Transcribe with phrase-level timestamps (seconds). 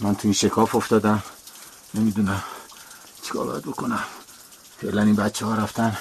[0.00, 1.22] من تو این شکاف افتادم.
[1.94, 2.42] نمی‌دونم
[3.22, 4.04] چیکار باید بکنم.
[4.82, 5.96] فعلا این بچه ها رفتن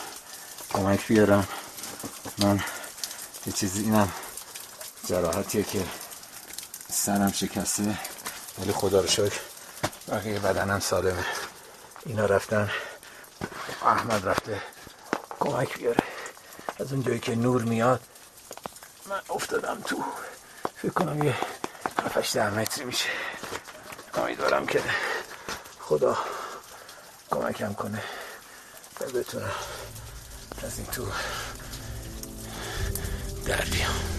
[0.74, 1.48] کمک بیارم
[2.38, 2.60] من
[3.46, 4.12] یه چیزی اینم
[5.06, 5.86] جراحتیه که
[6.92, 7.97] سرم شکسته
[8.60, 9.40] ولی خدا رو شکر
[10.08, 11.26] بقیه بدنم سالمه.
[12.06, 12.70] اینا رفتن.
[13.86, 14.62] احمد رفته
[15.40, 16.04] کمک بیاره.
[16.80, 18.02] از اون جایی که نور میاد
[19.09, 20.04] من افتادم تو.
[20.76, 21.36] فکر کنم یه
[22.20, 23.09] هفتش ده متری میشه.
[24.14, 24.82] امیدوارم که
[25.80, 26.18] خدا
[27.32, 28.04] کمکم کنه.
[29.02, 29.52] و بتونم
[30.64, 31.08] از این تو
[33.45, 34.19] در بیام.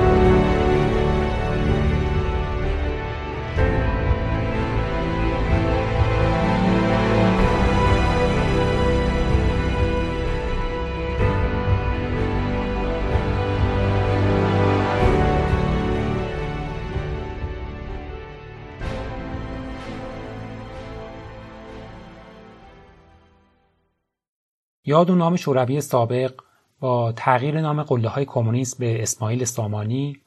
[24.91, 26.33] یاد و نام شوروی سابق
[26.79, 30.17] با تغییر نام قله های کمونیست به اسماعیل سامانی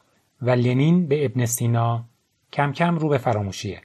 [0.42, 2.04] و لنین به ابن سینا
[2.52, 3.82] کم کم رو به فراموشیه.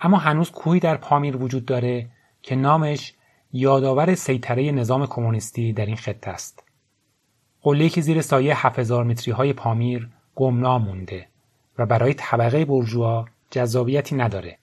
[0.00, 2.10] اما هنوز کوهی در پامیر وجود داره
[2.42, 3.14] که نامش
[3.52, 6.64] یادآور سیطره نظام کمونیستی در این خطه است.
[7.62, 11.28] قله‌ای که زیر سایه 7000 متری های پامیر گمنام مونده
[11.78, 14.58] و برای طبقه برجوا جذابیتی نداره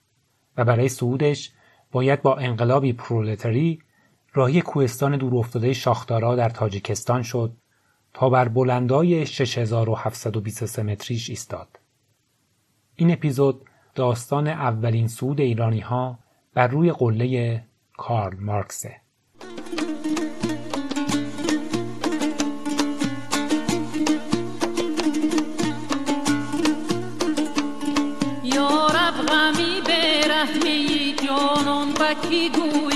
[0.56, 1.52] و برای صعودش
[1.92, 3.82] باید با انقلابی پرولتری
[4.34, 7.56] راهی کوهستان دورافتاده شاخدارا در تاجیکستان شد
[8.14, 11.68] تا بر بلندای 6723 متریش ایستاد.
[12.96, 16.18] این اپیزود داستان اولین صعود ایرانی ها
[16.54, 17.64] بر روی قله
[17.96, 18.96] کارل مارکسه.
[28.44, 32.91] یارب غمی به رحمی جانان بکی گویم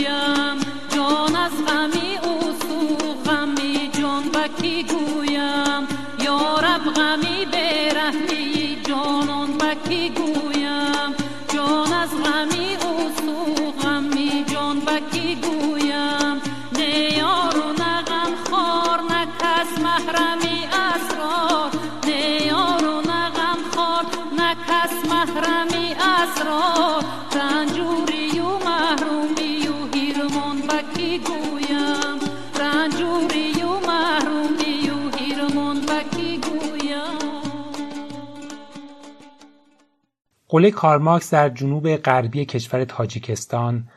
[40.56, 43.88] قله کارماکس در جنوب غربی کشور تاجیکستان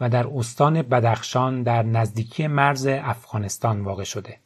[0.00, 4.38] و در استان بدخشان در نزدیکی مرز افغانستان واقع شده.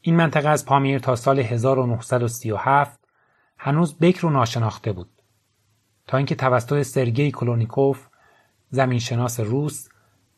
[0.00, 3.00] این منطقه از پامیر تا سال 1937
[3.58, 5.08] هنوز بکر و ناشناخته بود
[6.06, 8.06] تا اینکه توسط سرگئی کلونیکوف
[8.70, 9.88] زمینشناس روس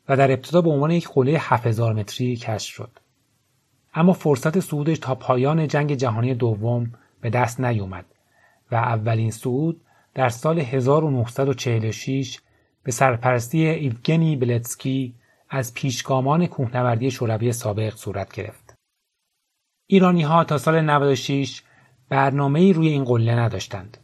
[0.08, 2.98] و در ابتدا به عنوان یک قله 7000 متری کشف شد.
[3.94, 8.04] اما فرصت صعودش تا پایان جنگ جهانی دوم به دست نیومد
[8.72, 9.80] و اولین صعود
[10.18, 12.40] در سال 1946
[12.82, 15.14] به سرپرستی ایوگنی بلتسکی
[15.48, 18.74] از پیشگامان کوهنوردی شوروی سابق صورت گرفت.
[19.86, 21.62] ایرانی ها تا سال 96
[22.08, 23.98] برنامه روی این قله نداشتند.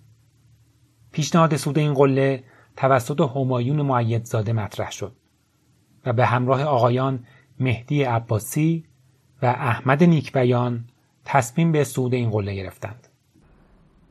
[1.12, 2.44] پیشنهاد سود این قله
[2.76, 5.16] توسط همایون معیدزاده مطرح شد
[6.06, 7.26] و به همراه آقایان
[7.60, 8.84] مهدی عباسی
[9.42, 10.84] و احمد نیکبیان
[11.24, 13.08] تصمیم به صعود این قله گرفتند.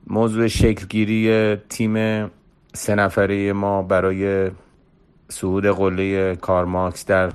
[0.07, 2.25] موضوع شکلگیری تیم
[2.73, 4.51] سه نفره ما برای
[5.29, 7.31] صعود قله کارماکس در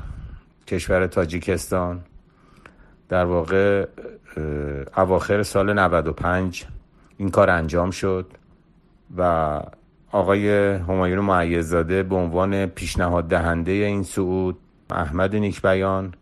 [0.67, 2.01] کشور تاجیکستان
[3.09, 3.87] در واقع
[4.97, 6.67] اواخر سال 95
[7.17, 8.27] این کار انجام شد
[9.17, 9.61] و
[10.13, 14.59] آقای همایون معیزاده به عنوان پیشنهاد دهنده این صعود
[14.91, 16.15] احمد نیکبیان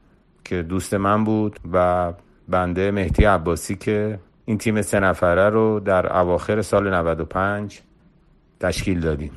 [0.44, 2.12] که دوست من بود و
[2.48, 7.80] بنده مهدی عباسی که این تیم سه نفره رو در اواخر سال 95
[8.60, 9.32] تشکیل دادیم.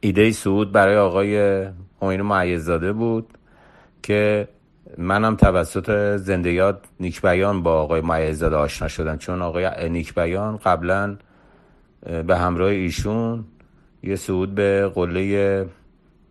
[0.00, 1.64] ایده سعود برای آقای
[2.02, 3.38] همایون معیزاده بود
[4.02, 4.48] که
[4.98, 9.16] منم توسط زنده یاد نیک بیان با آقای معیزاده آشنا شدم.
[9.16, 11.16] چون آقای نیک بیان قبلا
[12.26, 13.44] به همراه ایشون
[14.02, 15.66] یه صعود به قله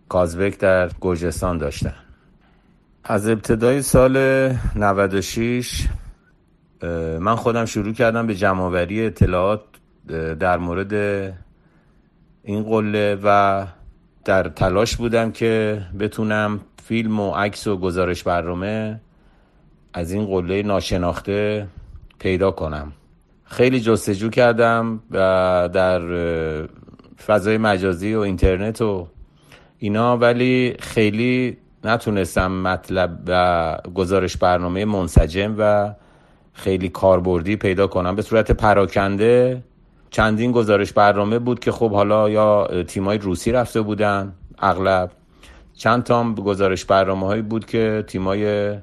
[0.10, 1.96] کازبک در گرجستان داشتن.
[3.04, 4.18] از ابتدای سال
[4.76, 5.88] 96
[7.20, 9.62] من خودم شروع کردم به جمعوری اطلاعات
[10.40, 10.94] در مورد
[12.44, 13.66] این قله و
[14.26, 19.00] در تلاش بودم که بتونم فیلم و عکس و گزارش برنامه
[19.94, 21.68] از این قله ناشناخته
[22.20, 22.92] پیدا کنم.
[23.46, 25.18] خیلی جستجو کردم و
[25.74, 26.02] در
[27.26, 29.08] فضای مجازی و اینترنت و
[29.78, 35.94] اینا ولی خیلی نتونستم مطلب و گزارش برنامه منسجم و
[36.56, 38.16] خیلی کاربردی پیدا کنم.
[38.16, 39.64] به صورت پراکنده
[40.10, 45.12] چندین گزارش برنامه بود که خب حالا یا تیمای روسی رفته بودن اغلب.
[45.74, 48.74] چند تا گزارش برنامه هایی بود که تیمای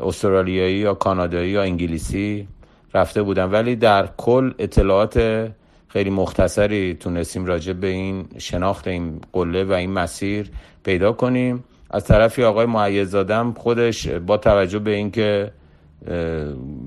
[0.00, 2.48] استرالیایی یا کانادایی یا انگلیسی
[2.94, 3.50] رفته بودن.
[3.50, 5.46] ولی در کل اطلاعات
[5.88, 10.50] خیلی مختصری تونستیم راجع به این شناخت این قله و این مسیر
[10.82, 11.64] پیدا کنیم.
[11.90, 15.52] از طرفی آقای معیزادم خودش با توجه به اینکه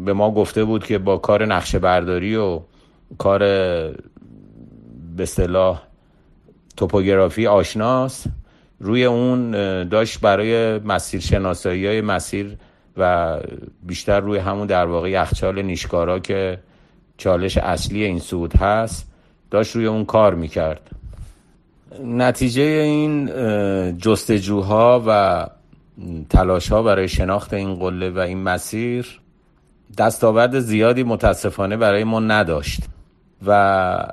[0.06, 2.60] به ما گفته بود که با کار نقشه برداری و
[3.18, 3.39] کار
[5.18, 5.81] به صلاح
[6.77, 8.27] توپوگرافی آشناست
[8.80, 9.51] روی اون
[9.83, 12.57] داشت برای مسیر شناسایی های مسیر
[12.98, 13.39] و
[13.83, 16.59] بیشتر روی همون در واقع یخچال نیشکارا که
[17.18, 19.12] چالش اصلی این سود هست
[19.51, 20.89] داشت روی اون کار می‌کرد.
[22.04, 23.27] نتیجه این
[23.98, 25.48] جستجوها و
[26.30, 29.19] تلاش ها برای شناخت این قله و این مسیر
[29.98, 32.84] دستاورد زیادی متاسفانه برای ما نداشت
[33.45, 34.07] و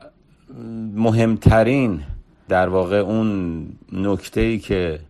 [0.94, 2.02] مهمترین
[2.48, 5.00] در واقع اون نکته ای که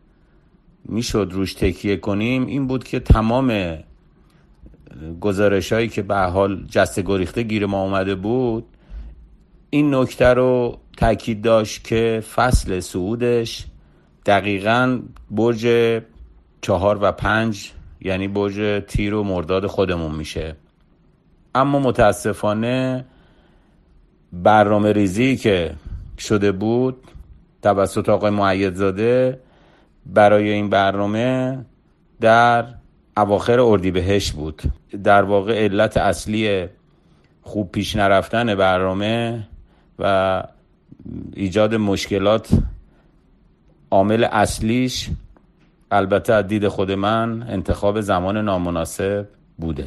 [0.84, 3.78] می‌شد روش تکیه کنیم این بود که تمام
[5.20, 8.64] گزارش هایی که به حال جسته گریخته گیر ما اومده بود
[9.70, 13.67] این نکته رو تاکید داشت که فصل سعودش
[14.26, 15.00] دقیقا
[15.31, 15.67] برج
[16.60, 20.56] چهار و پنج یعنی برج تیر و مرداد خودمون میشه.
[21.54, 23.04] اما متاسفانه
[24.32, 25.74] برنامه ریزی که
[26.18, 26.96] شده بود
[27.62, 29.40] توسط آقای معیدزاده
[30.06, 31.58] برای این برنامه
[32.20, 32.64] در
[33.16, 34.62] اواخر اردیبهشت بود.
[35.04, 36.68] در واقع علت اصلی
[37.42, 39.46] خوب پیش نرفتن برنامه
[39.98, 40.42] و
[41.32, 42.48] ایجاد مشکلات
[43.90, 45.10] عامل اصلیش
[45.90, 49.28] البته از دید خود من انتخاب زمان نامناسب
[49.58, 49.87] بوده.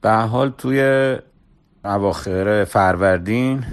[0.00, 1.16] به حال توی
[1.84, 3.64] اواخر فروردین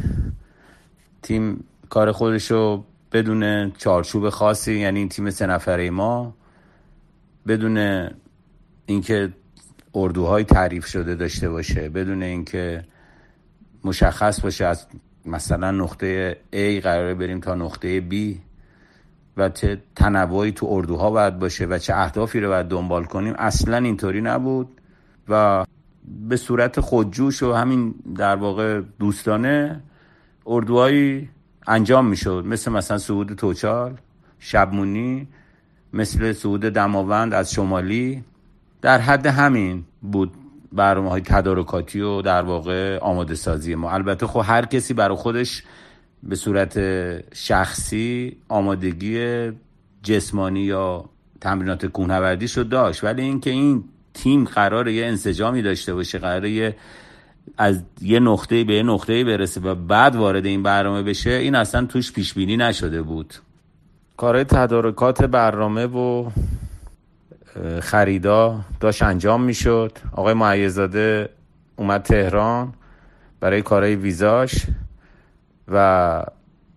[1.22, 6.34] تیم کار خودشو بدون چارچوب خاصی یعنی این تیم سه نفره ما
[7.48, 8.08] بدون
[8.86, 9.34] اینکه
[9.96, 12.84] اردوهای تعریف شده داشته باشه بدون اینکه
[13.84, 14.88] مشخص باشه از
[15.26, 18.14] مثلا نقطه A قراره بریم تا نقطه B.
[19.38, 23.78] و چه تنوعی تو اردوها باید باشه و چه اهدافی رو باید دنبال کنیم اصلا
[23.78, 24.68] اینطوری نبود.
[25.30, 25.66] و
[26.30, 29.82] به صورت خودجوش و همین در واقع دوستانه
[30.48, 31.30] اردوهایی
[31.68, 32.44] انجام می‌شد.
[32.48, 33.94] مثل مثلا سعود توچال
[34.40, 35.28] شبمونی
[35.94, 38.24] مثل سعود دماوند از شمالی.
[38.82, 40.34] در حد همین بود
[40.72, 43.92] برنامه های تدارکاتی و در واقع آماده سازی ما.
[43.92, 45.64] البته خب هر کسی برای خودش
[46.24, 46.80] به صورت
[47.36, 49.52] شخصی آمادگی
[50.04, 51.06] جسمانی یا
[51.42, 53.04] تمرینات کوهنوردی شد داشت.
[53.04, 56.76] ولی اینکه این تیم قرار یه انسجامی داشته باشه قرار یه
[57.58, 61.86] از یه نقطه به یه نقطه برسه و بعد وارد این برنامه بشه این اصلا
[61.86, 63.34] توش پیش بینی نشده بود.
[64.18, 66.30] کارهای تدارکات برنامه و
[67.82, 69.92] خریدا داشت انجام می‌شد.
[70.12, 71.30] آقای معیزاده
[71.76, 72.74] اومد تهران
[73.40, 74.56] برای کارهای ویزاش.
[75.72, 76.24] و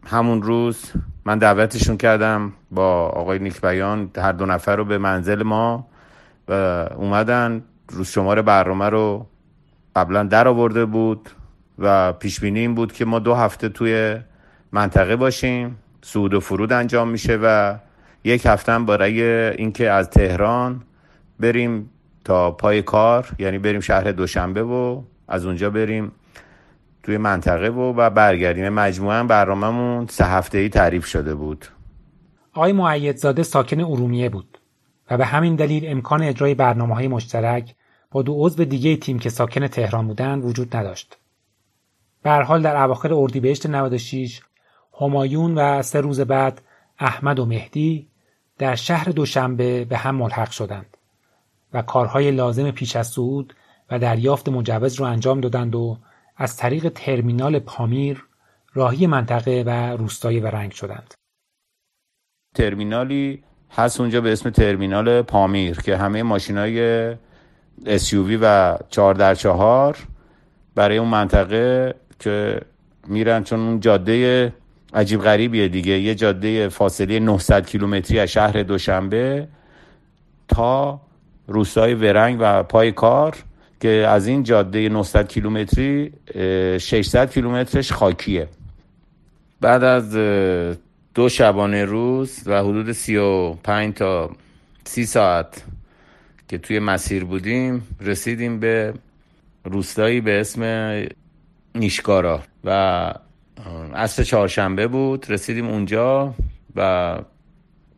[0.07, 0.93] همون روز
[1.25, 4.11] من دعوتشون کردم با آقای نیک بیان.
[4.17, 5.87] هر دو نفر رو به منزل ما
[6.49, 6.53] و
[6.97, 7.63] اومدن.
[7.89, 9.27] روز شماره برنامه رو
[9.97, 11.31] قبلا در آورده بود
[11.79, 14.17] و پیش بینی این بود که ما دو هفته توی
[14.73, 15.79] منطقه باشیم.
[16.03, 17.75] سود و فرود انجام میشه و
[18.25, 20.83] یک هفته برای اینکه از تهران
[21.41, 21.91] بریم
[22.25, 26.13] تا پای کار یعنی بریم شهر دوشنبه و از اونجا بریم
[27.05, 31.67] توی منطقه و, و برگردیم مجموعا برنامهمون سه هفته ای تعریف شده بود
[32.53, 34.59] آقای معیدزاده ساکن ارومیه بود
[35.11, 37.75] و به همین دلیل امکان اجرای برنامه های مشترک
[38.11, 41.19] با دو عضو دیگه تیم که ساکن تهران بودند وجود نداشت.
[42.23, 44.41] به حال در اواخر اردیبهشت 96
[45.01, 46.63] همایون و سه روز بعد
[46.99, 48.09] احمد و مهدی
[48.59, 50.97] در شهر دوشنبه به هم ملحق شدند
[51.73, 53.55] و کارهای لازم پیش از صعود
[53.91, 55.99] و دریافت مجوز رو انجام دادند و
[56.37, 58.25] از طریق ترمینال پامیر
[58.75, 61.15] راهی منطقه و روستای ورنگ شدند.
[62.55, 67.15] ترمینالی هست اونجا به اسم ترمینال پامیر که همه ماشین های
[67.85, 69.99] SUV و 4 در 4
[70.75, 72.61] برای اون منطقه که
[73.07, 74.53] میرن چون اون جاده
[74.95, 79.49] عجیب غریبیه دیگه یه جاده فاصله 900 کیلومتری از شهر دوشنبه
[80.49, 81.01] تا
[81.47, 83.37] روستای ورنگ و پای کار
[83.85, 86.13] که از این جاده 900 کیلومتری
[86.79, 88.49] 600 کیلومترش خاکیه.
[89.61, 90.13] بعد از
[91.15, 94.31] دو شبانه روز و حدود 35 تا
[94.85, 95.65] 30 ساعت
[96.49, 98.95] که توی مسیر بودیم رسیدیم به
[99.65, 100.63] روستایی به اسم
[101.75, 102.71] نیشکارا و
[103.95, 105.27] عصر چهارشنبه بود.
[105.29, 106.35] رسیدیم اونجا
[106.77, 107.19] و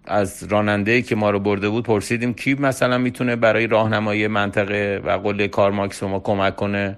[0.07, 5.11] از راننده که ما رو برده بود پرسیدیم کی مثلا می‌تونه برای راهنمایی منطقه و
[5.11, 6.97] قله کارماکس ما کمک کنه.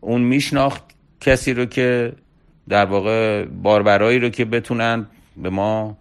[0.00, 0.82] اون میشناخت
[1.20, 2.12] کسی رو که
[2.68, 5.96] در واقع باربرایی رو که بتونن به ما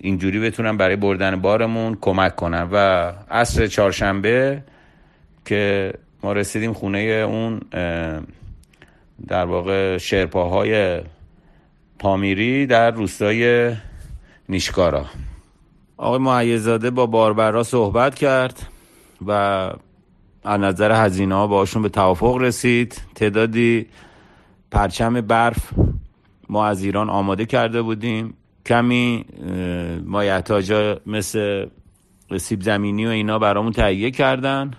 [0.00, 2.68] اینجوری بتونن برای بردن بارمون کمک کنن.
[2.72, 4.62] و عصر چهارشنبه
[5.44, 7.60] که ما رسیدیم خونه اون
[9.28, 11.00] در واقع شرپاهای
[11.98, 13.72] پامیری در روستای
[14.48, 15.06] نیشکارا.
[16.04, 18.68] آقای معیزاده با باربرا صحبت کرد
[19.26, 19.30] و
[20.44, 23.02] از نظر هزینه ها باشون به توافق رسید.
[23.14, 23.86] تعدادی
[24.70, 25.72] پرچم برف
[26.48, 28.34] ما از ایران آماده کرده بودیم.
[28.66, 29.24] کمی
[30.06, 31.66] مایحتاجا مثل
[32.38, 34.70] سیب زمینی و اینا برامون تهیه کردن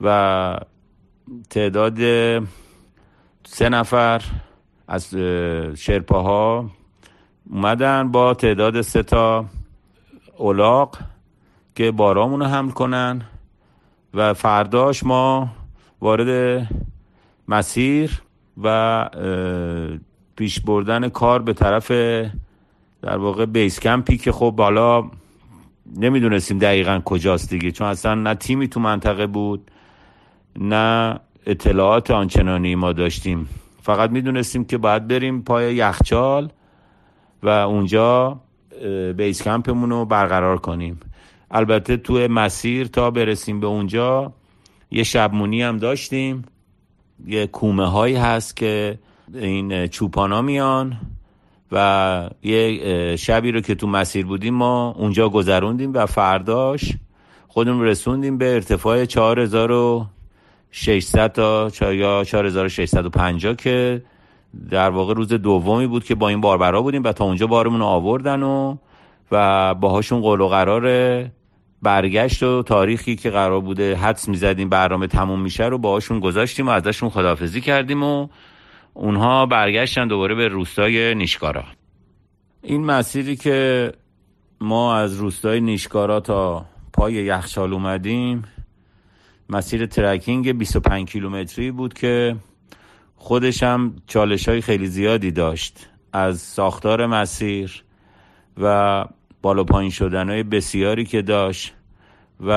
[0.00, 0.58] و
[1.50, 1.98] تعداد
[3.44, 4.22] سه نفر
[4.88, 5.14] از
[5.74, 6.70] شرپاها
[7.50, 9.44] اومدن با تعداد سه تا
[10.38, 10.98] اولاق
[11.74, 13.22] که بارامون رو حمل کنن
[14.14, 15.48] و فرداش ما
[16.00, 16.62] وارد
[17.48, 18.22] مسیر
[18.62, 19.08] و
[20.36, 21.90] پیش بردن کار به طرف
[23.02, 25.10] در واقع بیس کمپی که خب بالا
[25.96, 29.70] نمی‌دونستیم دقیقا کجاست دیگه چون اصلا نه تیمی تو منطقه بود
[30.58, 33.48] نه اطلاعات آنچنانی ما داشتیم.
[33.82, 36.50] فقط می‌دونستیم که باید بریم پای یخچال
[37.42, 38.40] و اونجا
[39.16, 41.00] بیس کمپمون رو برقرار کنیم.
[41.50, 44.32] البته تو مسیر تا برسیم به اونجا
[44.90, 46.44] یه شبمونی هم داشتیم.
[47.26, 48.98] یه کومه هایی هست که
[49.34, 50.96] این چوپانا میان
[51.72, 56.92] و یه شبی رو که تو مسیر بودیم ما اونجا گذروندیم و فرداش
[57.48, 64.02] خودمون رسوندیم به ارتفاع 4600 تا یا 4650 که
[64.70, 68.42] در واقع روز دومی بود که با این باربرا بودیم و تا اونجا بارمون آوردن
[68.42, 68.76] و
[69.32, 71.24] و باهاشون قول و قرار
[71.82, 76.70] برگشت و تاریخی که قرار بوده حدس می‌زدیم برنامه تموم میشه رو باهاشون گذاشتیم و
[76.70, 78.28] ازشون خدافزی کردیم و
[78.94, 81.64] اونها برگشتن دوباره به روستای نیشکارا.
[82.62, 83.92] این مسیری که
[84.60, 88.44] ما از روستای نیشکارا تا پای یخچال اومدیم
[89.50, 92.36] مسیر ترکینگ 25 کیلومتری بود که
[93.16, 97.84] خودش هم چالش های خیلی زیادی داشت از ساختار مسیر
[98.60, 99.04] و
[99.42, 101.74] بالا پایین شدن های بسیاری که داشت
[102.40, 102.50] و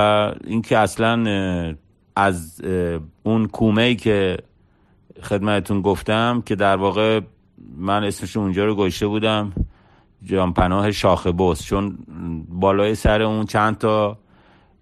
[0.44, 1.76] اینکه اصلا
[2.16, 2.62] از
[3.22, 4.38] اون کومه ای که
[5.22, 7.20] خدمتون گفتم که در واقع
[7.76, 9.52] من اسمش اونجا رو گشته بودم
[10.22, 11.98] جانپناه شاخ بوس چون
[12.48, 14.18] بالای سر اون چند تا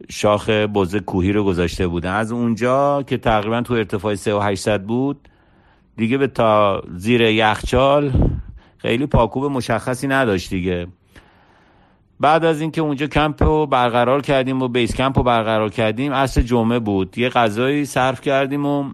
[0.09, 5.28] شاخ بزه کوهی رو گذاشته بودن از اونجا که تقریبا تو ارتفاع 3800 بود
[5.99, 8.13] دیگه به تا زیر یخچال
[8.77, 10.87] خیلی پاکوب مشخصی نداشت دیگه.
[12.21, 16.43] بعد از اینکه اونجا کمپ رو برقرار کردیم و بیس کمپ رو برقرار کردیم اصل
[16.43, 17.19] جمعه بود.
[17.19, 18.91] یه غذایی صرف کردیم و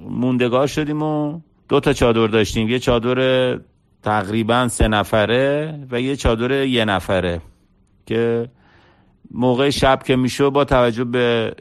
[0.00, 2.68] موندگار شدیم و دو تا چادر داشتیم.
[2.68, 3.58] یه چادر
[4.02, 7.40] تقریبا سه نفره و یه چادر یه نفره
[8.06, 8.48] که
[9.30, 11.54] موقع شب که می‌شد با توجه به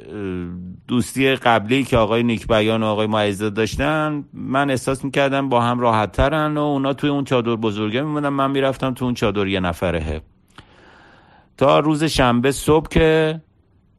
[0.88, 5.80] دوستی قبلی که آقای نیک بیان و آقای معیزه داشتن من احساس می‌کردم با هم
[5.80, 9.60] راحت ترن و اونا توی اون چادر بزرگه میمونن من می‌رفتم تو اون چادر یه
[9.60, 10.22] نفره
[11.58, 13.42] تا روز شنبه صبح که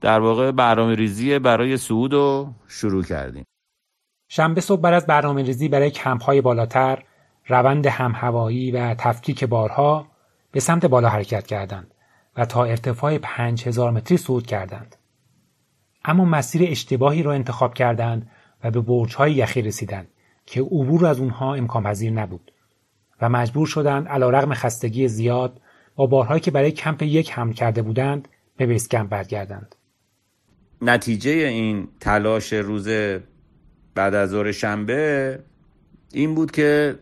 [0.00, 3.44] در واقع برنامه ریزی برای صعود رو شروع کردیم.
[4.28, 7.02] شنبه صبح بعد از برنامه ریزی برای کمپ های بالاتر
[7.46, 10.06] روند همهوایی و تفکیک بارها
[10.52, 11.94] به سمت بالا حرکت کردند
[12.36, 14.96] و تا ارتفاع 5000 متری صعود کردند.
[16.08, 18.30] اما مسیر اشتباهی را انتخاب کردند
[18.64, 20.08] و به برج‌های یخی رسیدند
[20.46, 22.52] که عبور از اونها امکان پذیر نبود
[23.20, 25.60] و مجبور شدند علیرغم خستگی زیاد
[25.96, 29.74] با بارهایی که برای کمپ یک حمل کرده بودند به بیس کمپ برگردند.
[30.82, 32.88] نتیجه این تلاش روز
[33.94, 35.38] بعد از ظهر شنبه
[36.12, 36.98] این بود که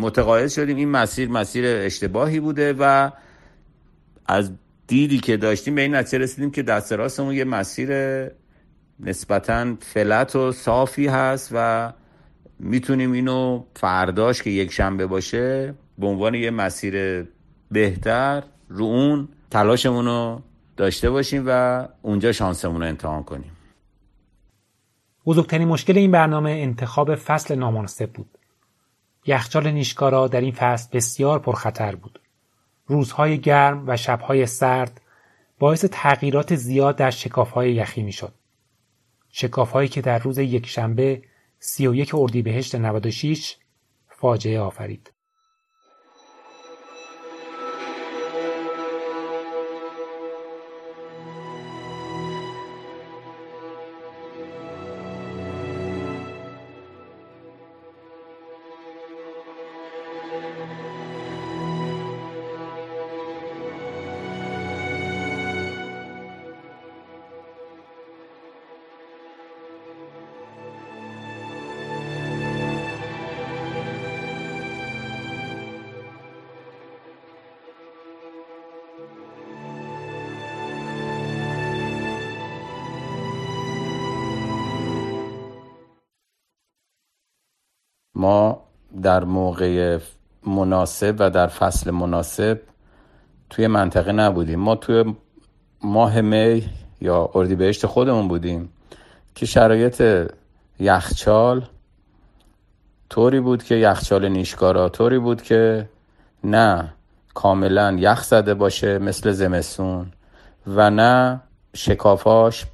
[0.00, 3.10] متقاعد شدیم این مسیر مسیر اشتباهی بوده و
[4.26, 4.52] از
[4.92, 7.90] دیدی که داشتیم به این نتیجه رسیدیم که دست راستمون یه مسیر
[9.00, 11.92] نسبتا فلت و صافی هست و
[12.58, 17.26] می‌تونیم اینو فرداش که یک شنبه باشه به عنوان یه مسیر
[17.70, 20.42] بهتر رو اون تلاشمون رو
[20.76, 23.52] داشته باشیم و اونجا شانسمون رو امتحان کنیم.
[25.26, 28.38] بزرگترین مشکل این برنامه انتخاب فصل نامناسب بود.
[29.26, 32.21] یخچال نیشکارا در این فصل بسیار پرخطر بود.
[32.92, 35.00] روزهای گرم و شبهای سرد
[35.58, 38.34] باعث تغییرات زیاد در شکافهای یخی می‌شد.
[39.30, 41.22] شکافهایی که در روز یکشنبه
[41.58, 43.56] 31 اردیبهشت 96
[44.08, 45.12] فاجعه آفرید.
[88.22, 88.62] ما
[89.02, 89.98] در موقع
[90.46, 92.60] مناسب و در فصل مناسب
[93.50, 94.60] توی منطقه نبودیم.
[94.60, 95.14] ما توی
[95.82, 96.68] ماه می
[97.00, 98.68] یا اردیبهشت خودمون بودیم
[99.34, 100.28] که شرایط
[100.80, 101.66] یخچال
[103.10, 105.88] طوری بود که یخچال نیشکارا طوری بود که
[106.44, 106.92] نه
[107.34, 110.12] کاملا یخ زده باشه مثل زمستون
[110.66, 111.40] و نه
[111.74, 112.64] شکافاش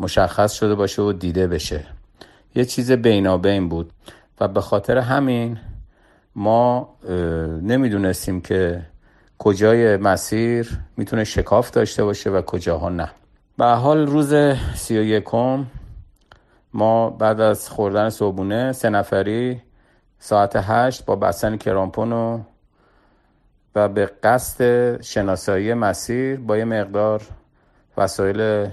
[0.00, 1.84] مشخص شده باشه و دیده بشه.
[2.54, 3.92] یه چیز بینابین بود.
[4.40, 5.58] و به خاطر همین
[6.34, 6.96] ما
[7.62, 8.82] نمی‌دونستیم که
[9.38, 13.10] کجای مسیر می‌تونه شکاف داشته باشه و کجاها نه.
[13.58, 14.34] به حال روز
[14.74, 15.66] سی و یکم
[16.72, 19.62] ما بعد از خوردن صبحونه سه نفری
[20.18, 22.40] ساعت هشت با بستن کرامپون و
[23.74, 27.22] و به قصد شناسایی مسیر با یه مقدار
[27.96, 28.70] وسایل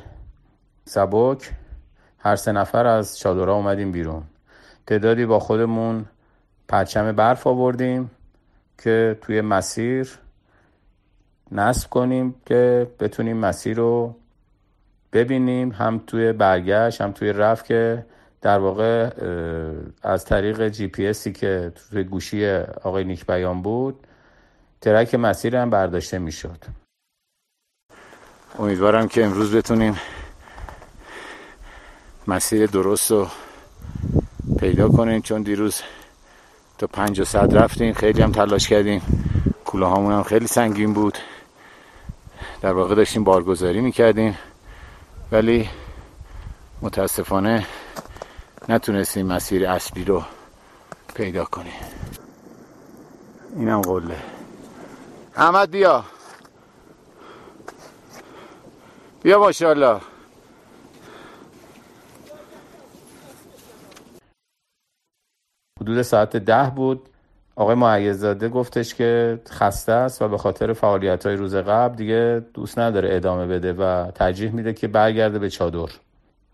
[0.86, 1.52] سبک
[2.20, 4.24] هر سه نفر از چادرها اومدیم بیرون.
[4.92, 6.06] تعدادی با خودمون
[6.68, 8.12] پرچم برف آوردیم
[8.84, 10.10] که توی مسیر
[11.52, 14.16] نصب کنیم که بتونیم مسیر رو
[15.14, 18.06] ببینیم هم توی برگشت هم توی رفت که
[18.42, 19.10] در واقع
[20.04, 22.46] از طریق جی پی اسی که توی گوشی
[22.84, 24.08] آقای نیک بیان بود
[24.82, 26.64] ترک مسیر هم برداشته می‌شد.
[28.60, 29.98] امیدوارم که امروز بتونیم
[32.28, 33.28] مسیر درست رو
[34.60, 35.82] پیدا کنیم چون دیروز
[36.78, 39.02] تا پنج و صد رفتیم خیلی هم تلاش کردیم
[39.66, 41.18] کوله هم خیلی سنگین بود.
[42.62, 44.38] در واقع داشتیم بارگذاری می‌کردیم
[45.32, 45.70] ولی
[46.82, 47.66] متاسفانه
[48.70, 50.24] نتونستیم مسیر اصلی رو
[51.16, 51.74] پیدا کنیم
[53.56, 54.18] اینم قله.
[55.36, 56.04] احمد بیا.
[59.24, 60.02] بیا ماشاءالله.
[65.82, 67.02] حدود ساعت ده بود.
[67.56, 72.80] آقای معیزاده گفتش که خسته است و به خاطر فعالیت های روز قبل دیگه دوست
[72.80, 75.92] نداره ادامه بده و ترجیح میده که برگرده به چادر.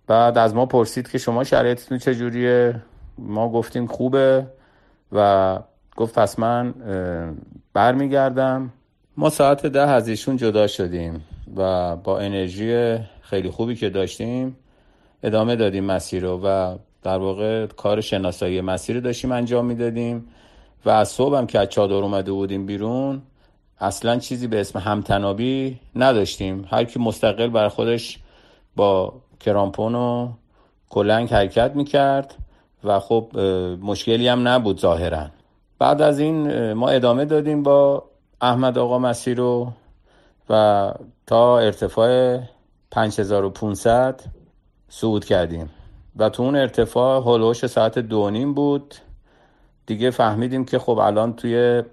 [0.08, 2.82] بعد از ما پرسید که شما شرایطتون چجوریه؟
[3.18, 4.46] ما گفتیم خوبه
[5.12, 5.60] و
[5.96, 6.74] گفت پس من
[7.74, 8.74] برمیگردم.
[9.18, 11.24] ما ساعت ده از ایشون جدا شدیم
[11.56, 14.58] و با انرژی خیلی خوبی که داشتیم
[15.24, 20.28] ادامه دادیم مسیر رو و در واقع کار شناسایی مسیر داشتیم انجام می‌دادیم
[20.86, 23.22] و از هم که از چادر اومده بودیم بیرون
[23.80, 26.68] اصلا چیزی به اسم همتنابی نداشتیم.
[26.72, 28.20] هر کی مستقل بر خودش
[28.76, 30.30] با کرامپون و
[30.90, 32.36] کلنگ حرکت می‌کرد
[32.84, 33.38] و خب
[33.82, 35.26] مشکلی هم نبود ظاهرا.
[35.80, 38.04] بعد از این ما ادامه دادیم با
[38.42, 39.72] احمد آقا مسیر رو
[40.50, 40.94] و
[41.28, 42.40] تا ارتفاع
[42.92, 44.22] 5500
[44.90, 45.70] صعود کردیم.
[46.18, 48.96] و تو اون ارتفاع هلوش ساعت دو نیم بود.
[49.86, 51.84] دیگه فهمیدیم که خب الان توی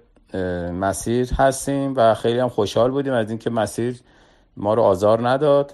[0.73, 3.99] مسیر هستیم و خیلی هم خوشحال بودیم از اینکه مسیر
[4.57, 5.73] ما رو آزار نداد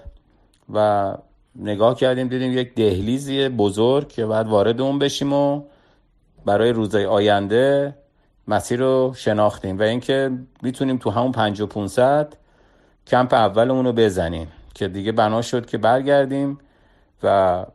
[0.74, 1.14] و
[1.56, 5.64] نگاه کردیم دیدیم یک دهلیزی بزرگ که بعد وارد اون بشیم و
[6.46, 7.96] برای روزهای آینده
[8.48, 12.34] مسیر رو شناختیم و اینکه می‌تونیم تو همون 5500
[13.08, 16.58] کمپ اولمون رو بزنیم که دیگه بنا شد که برگردیم
[17.24, 17.66] و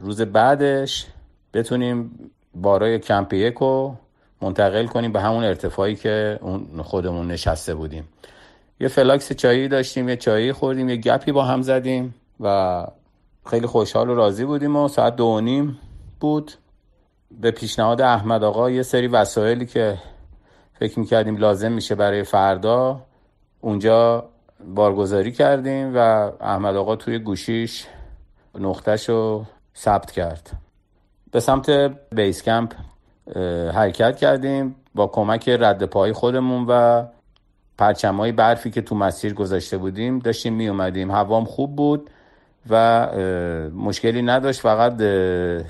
[0.00, 1.06] روز بعدش
[1.54, 3.96] بتونیم بارای کمپ یک رو
[4.42, 8.08] منتقل کنیم به همون ارتفاعی که اون خودمون نشسته بودیم.
[8.80, 12.86] یه فلاکس چایی داشتیم یه چایی خوردیم یه گپی با هم زدیم و
[13.46, 15.78] خیلی خوشحال و راضی بودیم و ساعت دو نیم
[16.20, 16.52] بود.
[17.40, 19.98] به پیشنهاد احمد آقا یه سری وسایلی که
[20.78, 23.02] فکر می‌کردیم لازم میشه برای فردا
[23.60, 24.28] اونجا
[24.74, 25.98] بارگذاری کردیم و
[26.40, 27.86] احمد آقا توی گوشیش
[28.58, 29.44] نقطهش رو
[29.76, 30.50] ثبت کرد.
[31.32, 31.70] به سمت
[32.14, 32.74] base camp
[33.74, 37.04] حرکت کردیم با کمک رد پای خودمون و
[37.78, 42.10] پرچمای برفی که تو مسیر گذاشته بودیم داشتیم می اومدیم هوام خوب بود
[42.70, 43.06] و
[43.74, 44.96] مشکلی نداشت فقط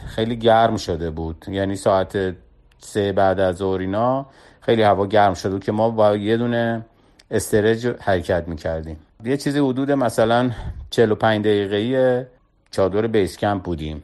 [0.07, 1.45] خیلی گرم شده بود.
[1.49, 2.35] یعنی ساعت
[2.79, 4.27] سه بعد از ظهر اینا
[4.61, 6.85] خیلی هوا گرم شده بود که ما با یه دونه
[7.31, 8.99] استرج حرکت می‌کردیم.
[9.25, 10.51] یه چیزی حدود مثلا
[10.91, 12.27] 45 دقیقه
[12.77, 14.03] چادر بیس کمپ بودیم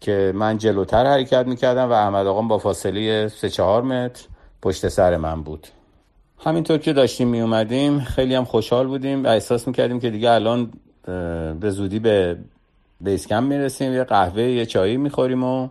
[0.00, 4.24] که من جلوتر حرکت می‌کردم و احمد آقام با فاصله 3 4 متر
[4.62, 5.68] پشت سر من بود.
[6.44, 10.72] همینطور که داشتیم می اومدیم خیلی هم خوشحال بودیم و احساس می‌کردیم که دیگه الان
[11.60, 12.36] به زودی به
[13.00, 15.68] بیس کمپ می‌رسیم یه قهوه یه چایی می‌خوریم و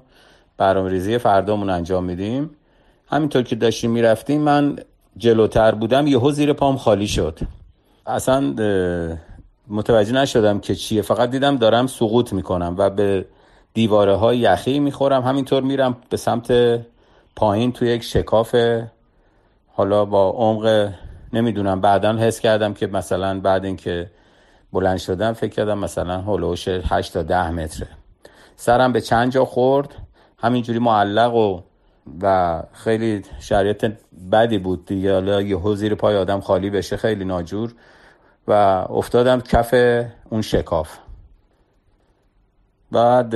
[0.57, 2.49] برنامه ریزی فردامون انجام میدیم.
[3.07, 4.75] همینطور که داشتیم می‌رفتیم من
[5.17, 7.39] جلوتر بودم یهو زیر پام خالی شد.
[8.05, 8.53] اصلا
[9.67, 11.01] متوجه نشدم که چیه.
[11.01, 13.25] فقط دیدم دارم سقوط می‌کنم و به
[13.73, 15.21] دیواره های یخی می‌خورم.
[15.21, 16.79] همینطور میرم به سمت
[17.35, 18.55] پایین توی یک شکاف
[19.73, 20.93] حالا با عمق
[21.33, 21.81] نمی‌دونم.
[21.81, 24.09] بعدا حس کردم که مثلا بعد اینکه
[24.73, 27.87] بلند شدم فکر کردم مثلا هلوش 8 تا 10 متره.
[28.55, 29.95] سرم به چند جا خورد.
[30.37, 31.61] همینجوری معلق و
[32.21, 33.91] و خیلی شرایط
[34.31, 35.13] بدی بود دیگه.
[35.13, 37.73] حالا یه زیر پای آدم خالی بشه خیلی ناجور.
[38.47, 38.51] و
[38.89, 39.73] افتادم کف
[40.29, 40.97] اون شکاف.
[42.91, 43.35] بعد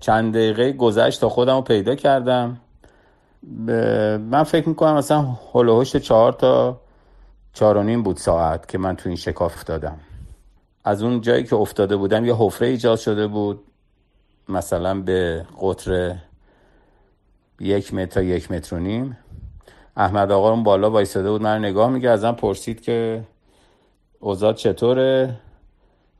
[0.00, 2.60] چند دقیقه گذشت تا خودم رو پیدا کردم.
[4.18, 6.80] من فکر می‌کنم مثلا هلوهوش چهار تا
[7.52, 9.98] چهار و نیم بود ساعت که من تو این شکاف افتادم.
[10.84, 13.64] از اون جایی که افتاده بودم یه حفره ایجاد شده بود
[14.48, 16.16] مثلا به قطر
[17.60, 19.16] یک متر تا یک متر و نیم.
[19.98, 23.24] احمد آقا اون بالا وایساده بود من نگاه میگه ازم پرسید که
[24.20, 25.34] اوزاد چطوره؟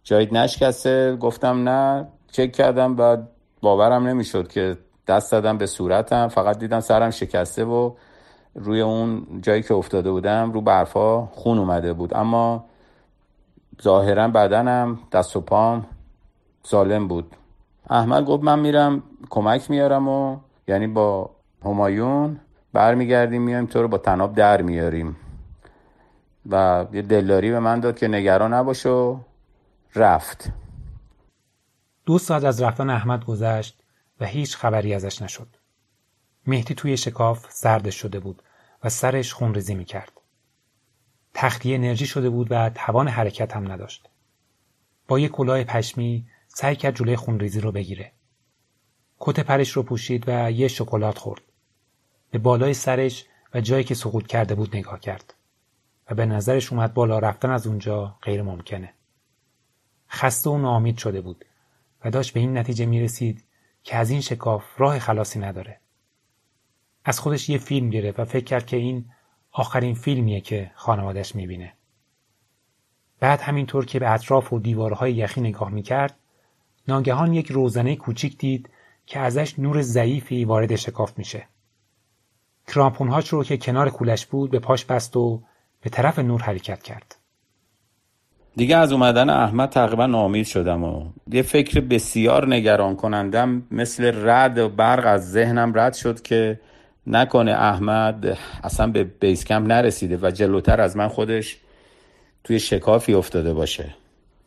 [0.05, 2.09] جایید نشکسته؟ گفتم نه.
[2.33, 3.29] چک کردم بعد
[3.63, 6.29] باورم نمی‌شد که دست دادم به صورتم.
[6.29, 7.93] فقط دیدم سرم شکسته و
[8.55, 12.15] روی اون جایی که افتاده بودم رو برفا خون اومده بود.
[12.15, 12.65] اما
[13.83, 15.87] ظاهرا بدنم دست و پام
[16.63, 17.37] سالم بود.
[17.91, 20.37] احمد گفت من میرم کمک میارم و
[20.69, 21.31] یعنی با
[21.65, 22.41] همایون
[22.79, 25.17] برمیگردیم میایم تو رو با تناب در میاریم.
[26.51, 29.21] و یه دلداری به من داد که نگران نباش و
[29.95, 30.53] رفت.
[32.07, 33.83] دو ساعت از رفتن احمد گذشت
[34.21, 35.49] و هیچ خبری ازش نشد.
[36.47, 38.43] مهدی توی شکاف سردش شده بود
[38.85, 40.13] و سرش خونریزی می‌کرد.
[41.35, 44.09] تختی انرژی شده بود و توان حرکت هم نداشت.
[45.09, 48.13] با یک کلاه پشمی سعی کرد جلوی خونریزی رو بگیره.
[49.19, 51.48] کت پرش رو پوشید و یه شکلات خورد.
[52.31, 55.35] به بالای سرش و جایی که سقوط کرده بود نگاه کرد
[56.11, 58.95] و به نظرش اومد بالا رفتن از اونجا غیر ممکنه.
[60.11, 61.45] خسته و ناامید شده بود
[62.05, 63.45] و داشت به این نتیجه می رسید
[63.83, 65.81] که از این شکاف راه خلاصی نداره.
[67.05, 69.05] از خودش یه فیلم گرفت و فکر کرد که این
[69.53, 71.73] آخرین فیلمیه که خانوادش می‌بینه.
[73.21, 76.17] بعد همینطور که به اطراف و دیوارهای یخی نگاه می‌کرد
[76.89, 78.71] ناگهان یک روزنه کوچیک دید
[79.07, 81.49] که ازش نور ضعیفی وارد شکاف میشه.
[82.69, 85.43] کرامپونهاش رو که کنار کولش بود به پاش بست و
[85.83, 87.15] به طرف نور حرکت کرد.
[88.57, 94.59] دیگه از اومدن احمد تقریبا نامید شدم و یه فکر بسیار نگران کنندم مثل رد
[94.59, 96.61] و برق از ذهنم رد شد که
[97.07, 101.57] نکنه احمد اصلا به بیس کمپ نرسیده و جلوتر از من خودش
[102.45, 103.95] توی شکافی افتاده باشه.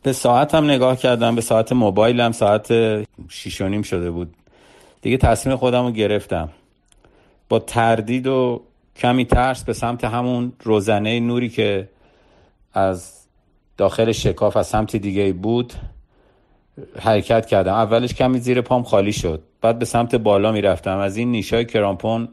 [0.03, 2.73] به ساعتم نگاه کردم به ساعت موبایلم ساعت
[3.29, 4.33] شیش و نیم شده بود.
[5.01, 6.49] دیگه تصمیم خودم رو گرفتم.
[7.51, 8.61] با تردید و
[8.95, 11.89] کمی ترس به سمت همون روزنه نوری که
[12.73, 13.25] از
[13.77, 15.73] داخل شکاف از سمت دیگه بود
[16.99, 17.73] حرکت کردم.
[17.73, 19.43] اولش کمی زیر پام خالی شد.
[19.61, 20.97] بعد به سمت بالا می‌رفتم.
[20.97, 22.29] از این نیشای کرامپون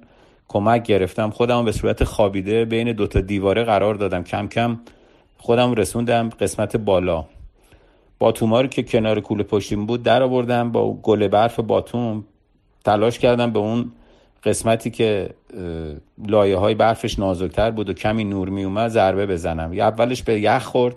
[0.48, 1.30] کمک گرفتم.
[1.30, 4.24] خودم به صورت خوابیده بین دوتا دیواره قرار دادم.
[4.24, 4.80] کم کم
[5.38, 7.24] خودم رسوندم قسمت بالا.
[8.18, 12.24] باتوما رو که کنار کوله پشتیم بود در آوردم با گل برف باتوم
[12.84, 13.92] تلاش کردم به اون
[14.48, 15.30] قسمتی که
[16.26, 19.72] لایه های برفش نازکتر بود و کمی نور می اومد ضربه بزنم.
[19.72, 20.96] یا اولش به یخ خورد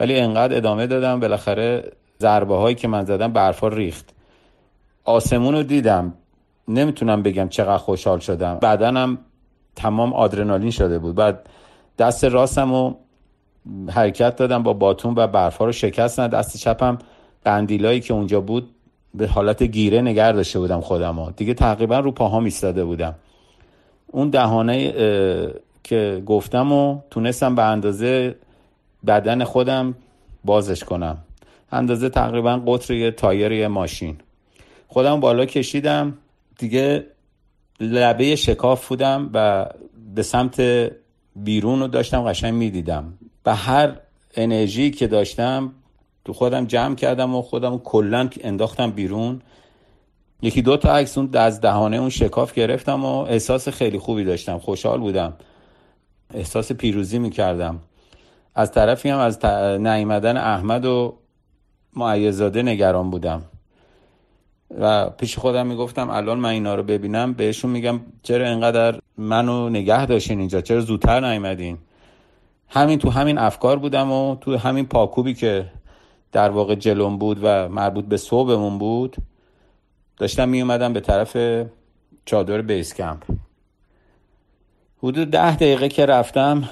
[0.00, 4.14] ولی انقدر ادامه دادم بالاخره ضربه هایی که من زدم برفا ریخت.
[5.04, 6.14] آسمون رو دیدم.
[6.68, 8.58] نمی‌تونم بگم چقدر خوشحال شدم.
[8.62, 9.18] بدنم
[9.76, 11.14] تمام آدرنالین شده بود.
[11.14, 11.48] بعد
[11.98, 12.96] دست راستم رو
[13.90, 16.98] حرکت دادم با باتون و برفا رو شکستن دست چپم
[17.44, 18.70] قندیلایی که اونجا بود
[19.14, 21.34] به حالت گیره نگر داشته بودم خودم.
[21.36, 23.14] دیگه تقریبا رو پاهام ایستاده بودم.
[24.06, 24.92] اون دهانه
[25.84, 28.34] که گفتم و تونستم به اندازه
[29.06, 29.94] بدن خودم
[30.44, 31.18] بازش کنم.
[31.72, 34.16] اندازه تقریبا قطر یه تایر یه ماشین.
[34.88, 36.14] خودم بالا کشیدم.
[36.58, 37.06] دیگه
[37.80, 39.66] لبه شکاف بودم و
[40.14, 40.62] به سمت
[41.36, 43.12] بیرون رو داشتم قشنگ می‌دیدم.
[43.44, 43.92] به هر
[44.34, 45.72] انرژی که داشتم
[46.24, 49.42] تو خودم جمع کردم و خودم کلا انداختم بیرون.
[50.42, 54.58] یکی دو تا عکس اون از دهانه اون شکاف گرفتم و احساس خیلی خوبی داشتم.
[54.58, 55.32] خوشحال بودم.
[56.34, 57.80] احساس پیروزی می‌کردم.
[58.54, 59.44] از طرفی هم از
[59.80, 61.14] نیمدن احمد و
[61.96, 63.42] معیزاده نگران بودم.
[64.80, 70.06] و پیش خودم می‌گفتم الان من اینا رو ببینم بهشون میگم چرا انقدر منو نگه
[70.06, 71.78] داشتین اینجا؟ چرا زودتر نیومدین؟
[72.68, 75.66] همین تو همین افکار بودم و تو همین پاکوبی که
[76.32, 79.16] در واقع جلوم بود و مربوط به صوبمون بود
[80.16, 81.36] داشتم می اومدم به طرف
[82.24, 83.22] چادر بیس کمپ.
[85.02, 86.68] حدود ده دقیقه که رفتم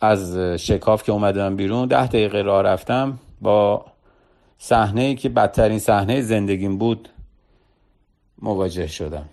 [0.00, 3.86] از شکاف که اومدم بیرون ده دقیقه راه رفتم با
[4.58, 7.08] صحنه که بدترین صحنه زندگیم بود
[8.42, 9.28] مواجه شدم.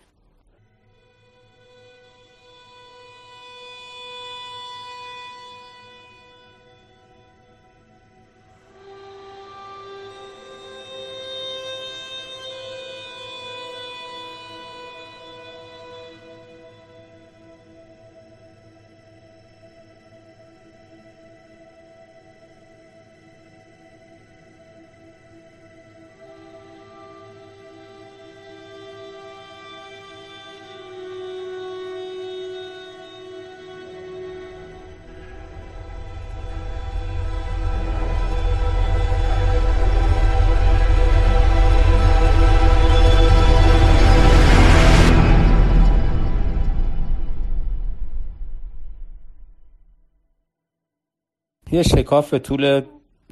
[52.12, 52.82] شکاف طول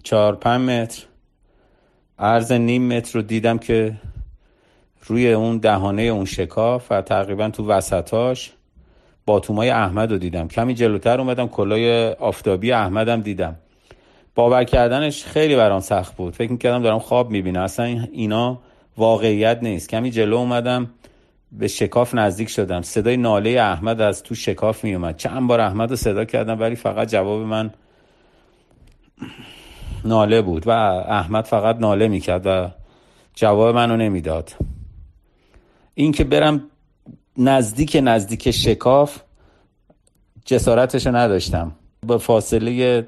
[0.04, 1.04] چهار پنج متر.
[2.20, 3.94] عرض نیم متر رو دیدم که
[5.06, 8.52] روی اون دهانه اون شکاف و تقریبا تو وسطاش
[9.26, 10.48] باتومای احمد رو دیدم.
[10.48, 13.56] کمی جلوتر اومدم کلای آفتابی احمدم دیدم.
[14.36, 16.34] باور کردنش خیلی برام سخت بود.
[16.34, 17.62] فکر می‌کردم دارم خواب می‌بینم.
[17.62, 18.60] اصلا اینا
[18.98, 19.90] واقعیت نیست.
[19.90, 20.90] کمی جلو اومدم
[21.52, 22.82] به شکاف نزدیک شدم.
[22.82, 27.08] صدای ناله احمد از تو شکاف میومد چند بار احمد رو صدا کردم ولی فقط
[27.08, 27.72] جواب من
[30.06, 30.72] ناله بود و
[31.10, 32.70] احمد فقط ناله می‌کرد و
[33.36, 34.52] جواب منو نمی‌داد.
[35.94, 36.64] این که برم
[37.38, 39.20] نزدیک نزدیک شکاف
[40.46, 41.72] جسارتش نداشتم.
[42.06, 43.08] با فاصله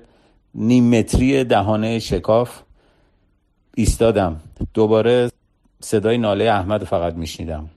[0.55, 2.61] نیم متری دهانه شکاف
[3.75, 4.39] ایستادم.
[4.73, 5.31] دوباره
[5.79, 7.69] صدای ناله احمد فقط میشنیدم.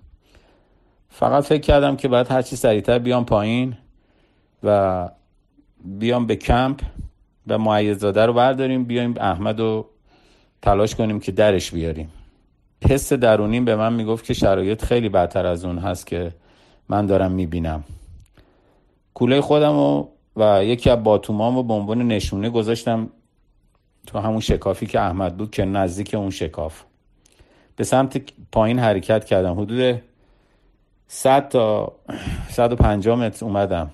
[1.10, 3.76] فقط فکر کردم که باید هرچی سریعتر بیام پایین
[4.62, 5.08] و
[5.84, 6.80] بیام به کمپ.
[7.46, 9.86] و معیزاده رو برداریم بیایم احمد رو
[10.62, 12.12] تلاش کنیم که درش بیاریم.
[12.88, 16.32] حس درونیم به من می‌گفت که شرایط خیلی بدتر از اون هست که
[16.88, 17.84] من دارم می‌بینم.
[19.14, 23.10] کوله خودم و, و یکی از باتومام رو به عنوان نشونه گذاشتم
[24.06, 26.82] تو همون شکافی که احمد بود که نزدیک اون شکاف.
[27.76, 29.60] به سمت پایین حرکت کردم.
[29.60, 30.02] حدود
[31.06, 31.92] 100 تا
[32.50, 33.90] 150 متر اومدم.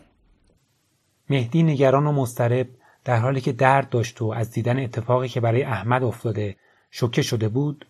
[1.30, 2.66] مهدی نگران و مضطرب
[3.10, 6.56] در حالی که درد داشت و از دیدن اتفاقی که برای احمد افتاده
[6.90, 7.86] شوکه شده بود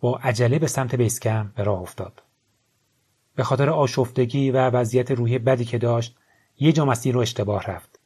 [0.00, 2.22] با عجله به سمت بیسکم به راه افتاد.
[3.34, 6.16] به خاطر آشفتگی و وضعیت روحی بدی که داشت
[6.58, 8.00] یه جا مسیر رو اشتباه رفت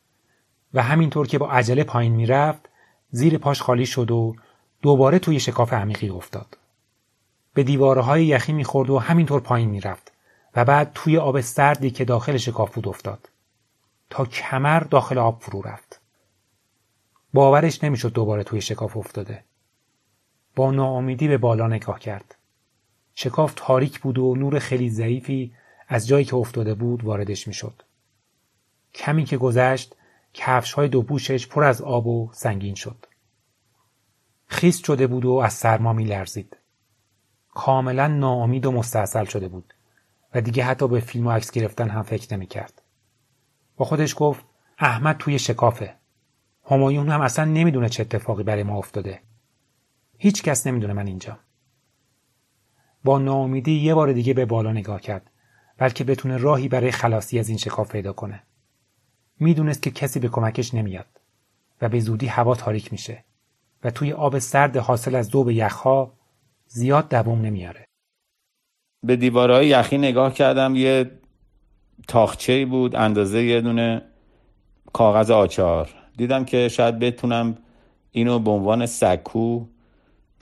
[0.75, 2.69] و همینطور که با عجله پایین می‌رفت
[3.11, 4.37] زیر پاش خالی شد و
[4.83, 6.59] دوباره توی شکاف عمیقی افتاد.
[7.55, 10.13] به دیوارهای یخی می‌خورد و همینطور پایین می‌رفت
[10.57, 13.29] و بعد توی آب سردی که داخل شکاف بود افتاد.
[14.11, 16.00] تا کمر داخل آب فرو رفت.
[17.33, 19.45] باورش نمی‌شد دوباره توی شکاف افتاده.
[20.57, 22.35] با ناامیدی به بالا نگاه کرد.
[23.14, 25.55] شکاف تاریک بود و نور خیلی ضعیفی
[25.88, 27.83] از جایی که افتاده بود واردش می‌شد.
[28.95, 29.97] کمی که گذشت
[30.35, 33.07] کفش های دو پوشش پر از آب و سنگین شد.
[34.47, 36.57] خیست شده بود و از سرما می لرزید.
[37.49, 39.75] کاملا ناامید و مستحصل شده بود
[40.35, 42.83] و دیگه حتی به فیلم و عکس گرفتن هم فکر نمی کرد.
[43.77, 44.45] با خودش گفت
[44.79, 46.00] احمد توی شکافه.
[46.71, 49.21] همایون هم اصلا نمی‌دونه چه اتفاقی برای ما افتاده.
[50.19, 51.39] هیچ کس نمی‌دونه من اینجا.
[53.05, 55.31] با ناامیدی یه بار دیگه به بالا نگاه کرد
[55.79, 58.43] بلکه بتونه راهی برای خلاصی از این شکاف پیدا کنه.
[59.41, 61.07] می‌دونست که کسی به کمکش نمیاد
[61.81, 63.25] و به زودی هوا تاریک میشه
[63.85, 66.13] و توی آب سرد حاصل از دو به یخها
[66.67, 67.85] زیاد دوام نمیاره.
[69.03, 71.11] به دیوارهای یخی نگاه کردم یه
[72.09, 74.03] تاخچه بود اندازه یه دونه
[74.93, 77.57] کاغذ آچار دیدم که شاید بتونم
[78.12, 79.64] اینو به عنوان سکو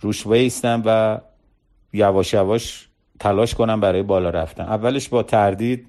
[0.01, 1.21] روش بیستم و
[1.93, 2.89] یواش یواش
[3.21, 4.65] تلاش کنم برای بالا رفتن.
[4.65, 5.87] اولش با تردید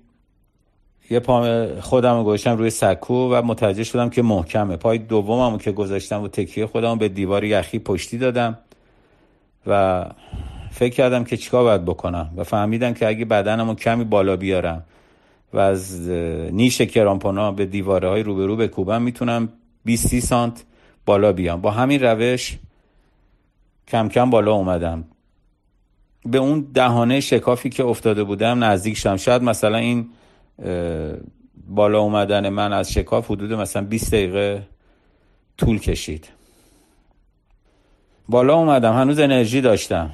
[1.10, 4.78] یه پا خودم رو گذاشتم روی سکو و متوجه شدم که محکمه.
[4.78, 8.58] پای دومم که گذاشتم و تکیه خودم به دیوار یخی پشتی دادم
[9.68, 10.06] و
[10.72, 14.84] فکر کردم که چیکار باید بکنم و فهمیدم که اگه بدنم رو کمی بالا بیارم
[15.54, 16.10] و از
[16.52, 19.50] نیش کرامپونا به دیواره های روبرو بکوبم می‌تونم
[19.86, 20.64] 20 سانت
[21.06, 21.62] بالا بیام.
[21.62, 22.58] با همین روش
[23.88, 25.04] کم کم بالا اومدم.
[26.26, 29.18] به اون دهانه شکافی که افتاده بودم نزدیک شدم.
[29.18, 30.10] شاید مثلا این
[31.68, 34.68] بالا اومدن من از شکاف حدود مثلا 20 دقیقه
[35.58, 36.30] طول کشید.
[38.30, 38.94] بالا اومدم.
[38.94, 40.12] هنوز انرژی داشتم.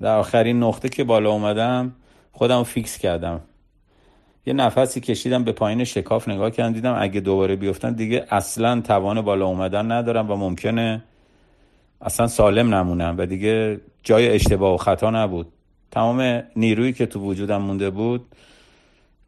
[0.00, 1.92] در آخرین نقطه که بالا اومدم
[2.32, 3.40] خودم فیکس کردم.
[4.46, 9.20] یه نفسی کشیدم به پایین شکاف نگاه کردم دیدم اگه دوباره بیفتن دیگه اصلا توان
[9.20, 11.02] بالا اومدن ندارم و ممکنه
[12.00, 15.46] اصلا سالم نمونم و دیگه جای اشتباه و خطا نبود.
[15.90, 18.26] تمام نیرویی که تو وجودم مونده بود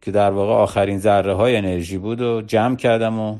[0.01, 3.37] که در واقع آخرین ذره های انرژی بود و جمع کردم و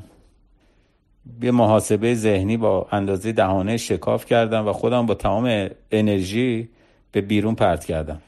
[1.42, 6.68] یه محاسبه ذهنی با اندازه دهانه شکاف کردم و خودم با تمام انرژی
[7.12, 8.20] به بیرون پرت کردم.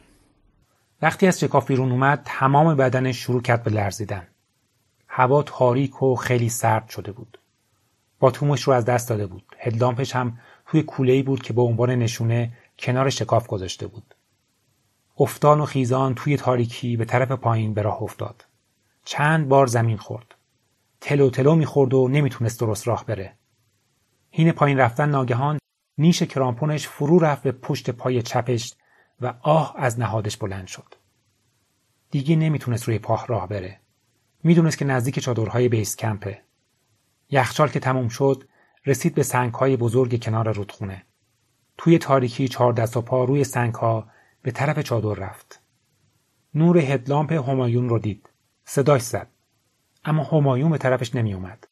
[1.03, 4.27] وقتی از شکاف بیرون اومد تمام بدنش شروع کرد به لرزیدن.
[5.09, 7.39] هوا تاریک و خیلی سرد شده بود.
[8.19, 9.57] باتومش رو از دست داده بود.
[9.59, 14.15] هدلامپش هم توی کوله بود که به عنوان نشونه کنار شکاف گذاشته بود.
[15.19, 18.47] افتان و خیزان توی تاریکی به طرف پایین به راه افتاد.
[19.05, 20.35] چند بار زمین خورد.
[21.01, 23.33] تلو تلو می‌خورد و نمی‌تونست درست راه بره.
[24.31, 25.59] هین پایین رفتن ناگهان
[25.99, 28.75] نیش کرامپونش فرو رفت به پشت پای چپش
[29.21, 30.95] و آه از نهادش بلند شد.
[32.11, 33.81] دیگه نمی‌تونست روی پاه راه بره.
[34.43, 36.43] می‌دونست که نزدیک چادرهای بیس کمپه.
[37.31, 38.49] یخچال که تموم شد
[38.87, 41.03] رسید به سنگهای بزرگ کنار رودخونه.
[41.79, 44.09] توی تاریکی چهار دست و پا روی سنگها
[44.43, 45.61] به طرف چادر رفت.
[46.55, 48.31] نور هدلامپ همایون رو دید.
[48.65, 49.29] صداش زد.
[50.05, 51.69] اما همایون به طرفش نمی اومد.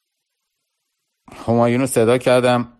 [1.32, 2.75] همایون رو صدا کردم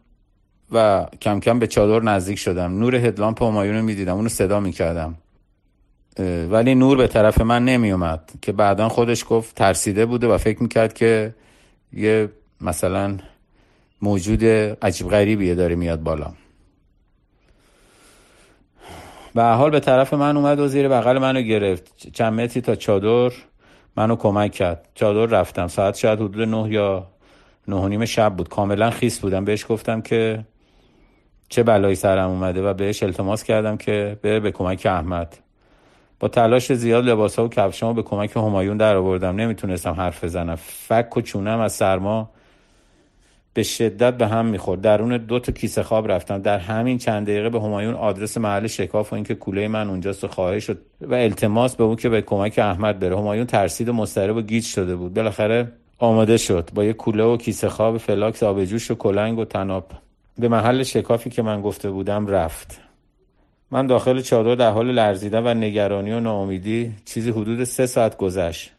[0.72, 2.78] و کم کم به چادر نزدیک شدم.
[2.78, 4.14] نور هدلامپ همایون رو می‌دیدم.
[4.14, 5.14] اونو صدا می‌کردم.
[6.50, 10.62] ولی نور به طرف من نمی اومد که بعدا خودش گفت ترسیده بوده و فکر
[10.62, 11.34] می‌کرد که
[11.92, 12.28] یه
[12.60, 13.18] مثلا
[14.02, 14.44] موجود
[14.82, 16.32] عجیب غریبیه داره میاد بالا.
[19.34, 22.12] به حال به طرف من اومد و زیر بغل منو گرفت.
[22.12, 23.36] چند متری تا چادر
[23.96, 24.88] منو کمک کرد.
[24.94, 25.68] چادر رفتم.
[25.68, 27.06] ساعت شاید حدود نه یا
[27.68, 28.48] نه و نیم شب بود.
[28.48, 29.44] کاملا خیس بودم.
[29.44, 30.44] بهش گفتم که
[31.48, 35.38] چه بلایی سرم اومده و بهش التماس کردم که بره به کمک احمد.
[36.20, 39.36] با تلاش زیاد لباسا و کفشامو به کمک همایون در آوردم.
[39.36, 40.54] نمی‌تونستم حرف بزنم.
[40.56, 42.30] فک و چونم از سرما
[43.54, 44.80] به شدت به هم می‌خورد.
[44.80, 46.38] درون دو تا کیسه خواب رفتم.
[46.38, 50.28] در همین چند دقیقه به همایون آدرس محل شکاف و اینکه کوله من اونجاست و
[50.28, 53.18] خواهش شد و التماس به اون که به کمک احمد بره.
[53.18, 55.14] همایون ترسید و مضطرب و گیج شده بود.
[55.14, 56.70] بالاخره آماده شد.
[56.74, 59.86] با یه کوله و کیسه خواب فلاکس آبجوش و کلنگ و طناب.
[60.38, 62.80] به محل شکافی که من گفته بودم رفت.
[63.70, 68.72] من داخل چادر در حال لرزیدن و نگرانی و ناامیدی چیزی حدود سه ساعت گذشت.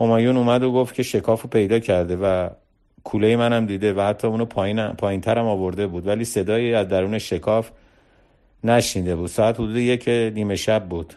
[0.00, 2.48] همایون اومد و گفت که شکاف رو پیدا کرده و
[3.04, 6.06] کوله منم دیده و حتی اونو پایین, پایین ترم آورده بود.
[6.06, 7.70] ولی صدایی از درون شکاف
[8.64, 9.26] نشینده بود.
[9.26, 11.14] ساعت حدود یک نیمه شب بود.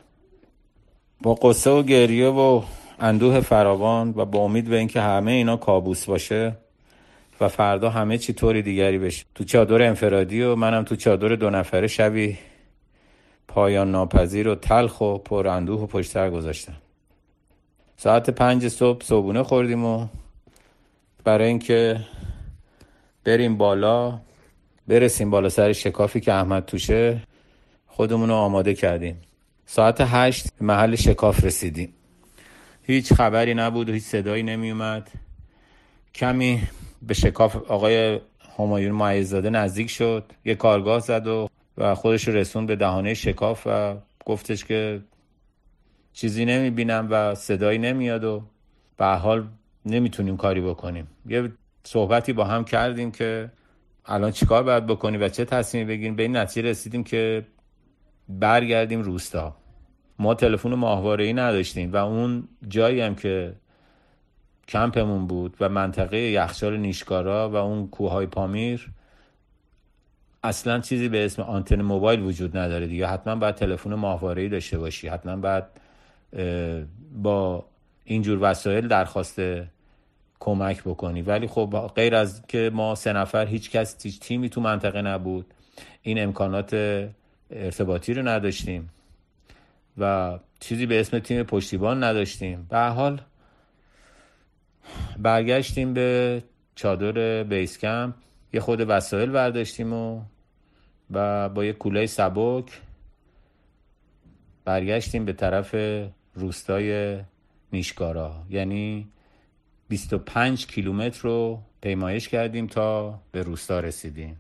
[1.22, 2.62] با قصه و گریه و
[3.00, 6.56] اندوه فراوان و با امید به اینکه همه اینا کابوس باشه
[7.42, 9.26] و فردا همه چی طوری دیگری بشه.
[9.36, 12.38] تو چادر انفرادی و منم تو چادر دو نفره شبی
[13.48, 16.76] پایان ناپذیر و تلخ و پر اندوه و پشت سر گذاشتم.
[17.98, 20.08] ساعت پنج صبح صبحونه خوردیم و
[21.24, 22.00] برای اینکه
[23.24, 24.20] بریم بالا
[24.88, 27.22] برسیم بالا سر شکافی که احمد توشه
[27.88, 29.22] خودمون رو آماده کردیم.
[29.66, 31.94] ساعت هشت محل شکاف رسیدیم.
[32.84, 35.10] هیچ خبری نبود و هیچ صدایی نمی اومد
[36.16, 36.62] کمی
[37.08, 38.20] به شکاف آقای
[38.58, 43.64] همایون معیزاده نزدیک شد یه کارگاه زد و و خودش رو رسون به دهانه شکاف
[43.66, 43.96] و
[44.26, 45.02] گفتش که
[46.14, 48.44] چیزی نمی بینم و صدایی نمیاد و
[48.98, 49.48] به حال
[49.86, 51.08] نمی‌تونیم کاری بکنیم.
[51.26, 51.52] یه
[51.84, 53.52] صحبتی با هم کردیم که
[54.06, 57.46] الان چیکار باید بکنیم و چه تصمیمی بگیریم؟ به این نتیجه رسیدیم که
[58.30, 59.56] برگردیم روستا.
[60.20, 63.54] ما تلفن ماهواره ای نداشتیم و اون جایی هم که
[64.68, 68.90] کمپمون بود و منطقه یخچال نیشکارا و اون کوههای پامیر
[70.44, 73.08] اصلا چیزی به اسم آنتن موبایل وجود نداره دیگه.
[73.08, 75.08] حتما باید تلفن ماهواره داشته باشی.
[75.08, 75.64] حتما باید
[77.16, 77.66] با
[78.06, 79.42] اینجور وسایل درخواست
[80.40, 81.22] کمک بکنی.
[81.22, 85.46] ولی خب غیر از که ما سه نفر هیچ کس هیچ تیمی تو منطقه نبود.
[86.02, 86.74] این امکانات
[87.52, 88.90] ارتباطی رو نداشتیم
[89.98, 92.68] و چیزی به اسم تیم پشتیبان نداشتیم.
[92.70, 93.22] به حال
[95.22, 96.44] برگشتیم به
[96.76, 98.16] چادر بیس کمپ.
[98.54, 100.22] یه خود وسایل برداشتیم و
[101.12, 102.82] و با یه کوله سبک
[104.66, 105.76] برگشتیم به طرف
[106.34, 107.20] روستای
[107.74, 108.46] نیشکارا.
[108.50, 109.08] یعنی
[109.90, 114.38] 25 کیلومتر رو پیمایش کردیم تا به روستا رسیدیم.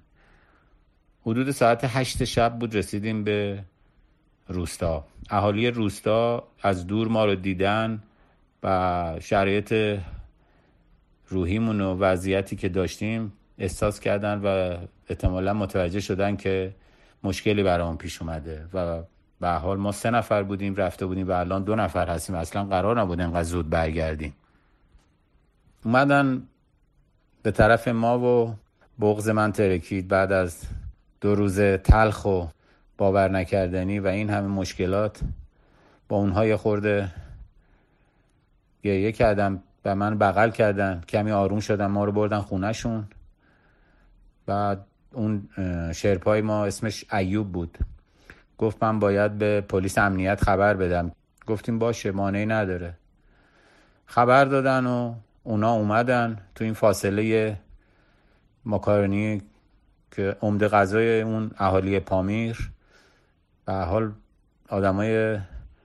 [1.22, 3.64] حدود ساعت هشت شب بود رسیدیم به
[4.48, 5.06] روستا.
[5.30, 8.04] اهالی روستا از دور ما رو دیدن
[8.64, 10.00] و شرایط
[11.28, 14.78] روحیمون و وضعیتی که داشتیم احساس کردن و
[15.10, 16.76] احتمالا متوجه شدن که
[17.24, 19.04] مشکلی برام پیش اومده و
[19.40, 22.36] به حال ما سه نفر بودیم رفته بودیم و الان دو نفر هستیم.
[22.36, 24.34] اصلا قرار نبود انقدر زود برگردیم.
[25.86, 26.44] اومدن
[27.44, 28.56] به طرف ما و
[29.00, 30.64] بغز من ترکید بعد از
[31.22, 32.46] دو روز تلخ و
[32.98, 35.20] باور نکردنی و این همه مشکلات
[36.10, 37.12] با اونها یه خورده
[38.84, 39.64] گریه کردم.
[39.88, 41.02] به من بغل کردن.
[41.10, 43.08] کمی آروم شدن ما رو بردن خونهشون.
[44.46, 45.50] بعد اون
[45.96, 47.78] شرپای ما اسمش ایوب بود.
[48.58, 51.12] گفت من باید به پلیس امنیت خبر بدم.
[51.46, 52.94] گفتیم باشه مانعی نداره.
[54.06, 57.58] خبر دادن و اونا اومدن تو این فاصله
[58.66, 59.42] ماکارونی
[60.12, 62.72] که عمده غذای اون اهالی پامیر.
[63.66, 64.12] به حال
[64.70, 65.40] آدمای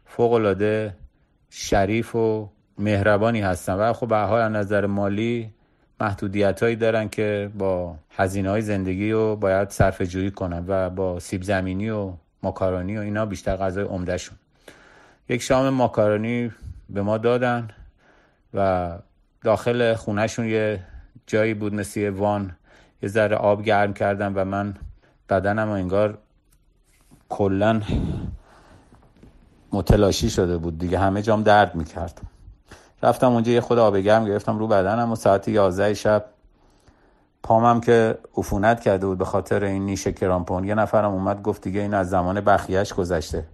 [0.06, 0.96] فوق العاده
[1.50, 3.74] شریف و مهربانی هستن.
[3.74, 5.50] و خب به حال نظر مالی
[6.00, 11.20] محدودیت هایی دارن که با هزینه های زندگی رو باید صرف جویی کنن و با
[11.20, 12.12] سیب زمینی و
[12.42, 14.38] ماکارونی و اینا بیشتر غذای عمدهشون.
[15.28, 16.52] یک شام ماکارونی
[16.90, 17.68] به ما دادن
[18.54, 18.90] و
[19.42, 20.80] داخل خونهشون یه
[21.26, 22.56] جایی بود مثل وان.
[23.02, 24.74] یه ذره آب گرم کردم و من
[25.28, 26.18] بدنم انگار
[27.28, 27.82] کلا
[29.72, 30.78] متلاشی شده بود.
[30.78, 32.20] دیگه همه جام درد می‌کرد.
[33.02, 36.24] رفتم اونجا یه خود آب گرم گرفتم رو بدنم و ساعت 11 شب
[37.42, 40.64] پامم که عفونت کرده بود به خاطر این نیش کرامپون.
[40.64, 43.44] یه نفرم اومد گفت دیگه این از زمان بخیهش گذشته.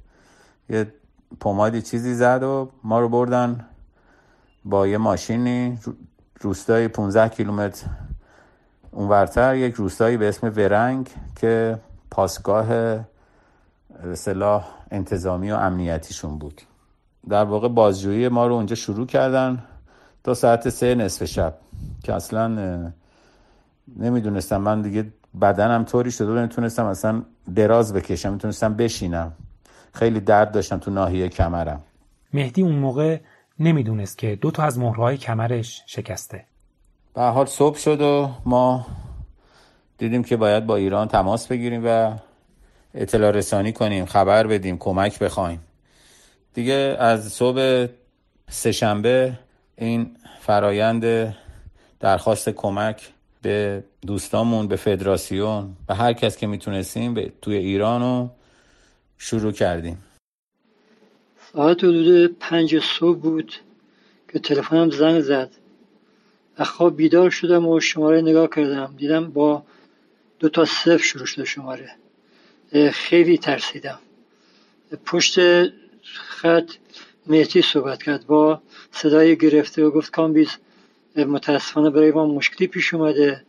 [0.68, 0.92] یه
[1.40, 3.66] پمادی چیزی زد و ما رو بردن
[4.64, 5.78] با یه ماشینی
[6.40, 7.86] روستای 15 کیلومتر
[8.90, 11.78] اونورتر یک روستایی به اسم ورنگ که
[12.10, 12.66] پاسگاه
[14.14, 16.62] صلاح انتظامی و امنیتیشون بود.
[17.28, 19.64] در واقع بازجویی ما رو اونجا شروع کردن
[20.24, 21.54] تا ساعت سه نصف شب
[22.02, 22.48] که اصلا
[23.96, 24.56] نمی‌دونستم.
[24.56, 25.06] من دیگه
[25.40, 27.22] بدنم طوری شده بود نمی‌تونستم اصلا
[27.54, 29.32] دراز بکشم می‌تونستم بشینم.
[29.92, 31.80] خیلی درد داشتم تو ناحیه کمرم.
[32.34, 33.18] مهدی اون موقع
[33.60, 36.44] نمی‌دونست که دو تا از مهرهای کمرش شکسته.
[37.14, 38.86] به حال صبح شد و ما
[39.98, 42.12] دیدیم که باید با ایران تماس بگیریم و
[42.94, 45.60] اطلاع رسانی کنیم خبر بدیم کمک بخوایم.
[46.58, 47.86] دیگه از صبح
[48.50, 49.32] سهشنبه
[49.76, 51.34] این فرایند
[52.00, 58.30] درخواست کمک به دوستامون به فدراسیون به هر کس که می‌تونستیم به توی ایران رو
[59.18, 60.04] شروع کردیم.
[61.52, 63.54] ساعت حدود پنج صبح بود
[64.32, 65.50] که تلفنم زنگ زد.
[66.56, 68.94] از خواب بیدار شدم و شماره نگاه کردم.
[68.96, 69.62] دیدم با
[70.38, 71.90] دو تا صفر شروع شده شماره.
[72.92, 73.98] خیلی ترسیدم.
[75.06, 75.38] پشت
[76.14, 76.70] خط
[77.26, 80.56] مهتی صحبت کرد با صدای گرفته و گفت کامبیز
[81.16, 83.44] متاسفانه برای ما مشکلی پیش اومده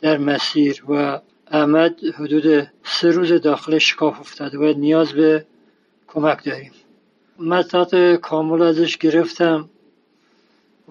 [0.00, 1.20] در مسیر و
[1.50, 4.58] احمد حدود سه روز داخل شکاف افتاده.
[4.58, 5.46] و نیاز به
[6.08, 6.72] کمک داریم.
[7.38, 9.68] مطلعات کامل ازش گرفتم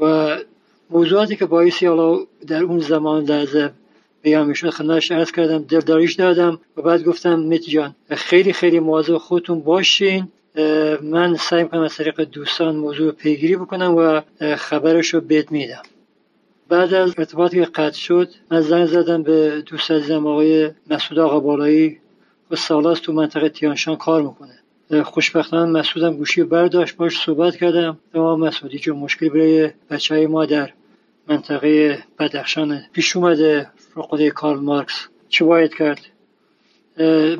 [0.01, 0.37] و
[0.89, 3.71] موضوعاتی که باعثی حالا در اون زمان لحظه
[4.23, 9.17] بگم می‌شد خدمتش عرض کردم دلداریش دادم و بعد گفتم میتی جان خیلی خیلی مواظب
[9.17, 10.31] خودتون باشین.
[11.01, 14.21] من سعی می‌کنم از طریق دوستان موضوع پیگیری بکنم و
[14.55, 15.81] خبرش رو بهت میدم.
[16.69, 21.39] بعد از ارتباطی که قطع شد من زنگ زدم به دوست عزیزم آقای مسعود آقا
[21.39, 21.99] بالایی.
[22.51, 25.03] و سالاست تو منطقه تیانشان کار می‌کنه.
[25.03, 27.97] خوشبختانه مسعودم گوشی برداشت باش صحبت کردم.
[28.13, 30.73] ما مسعودی جو مشکلی برای بچه های ما در
[31.27, 35.07] منطقه بدخشان پیش اومده فقده کارل مارکس.
[35.29, 35.99] چه باید کرد؟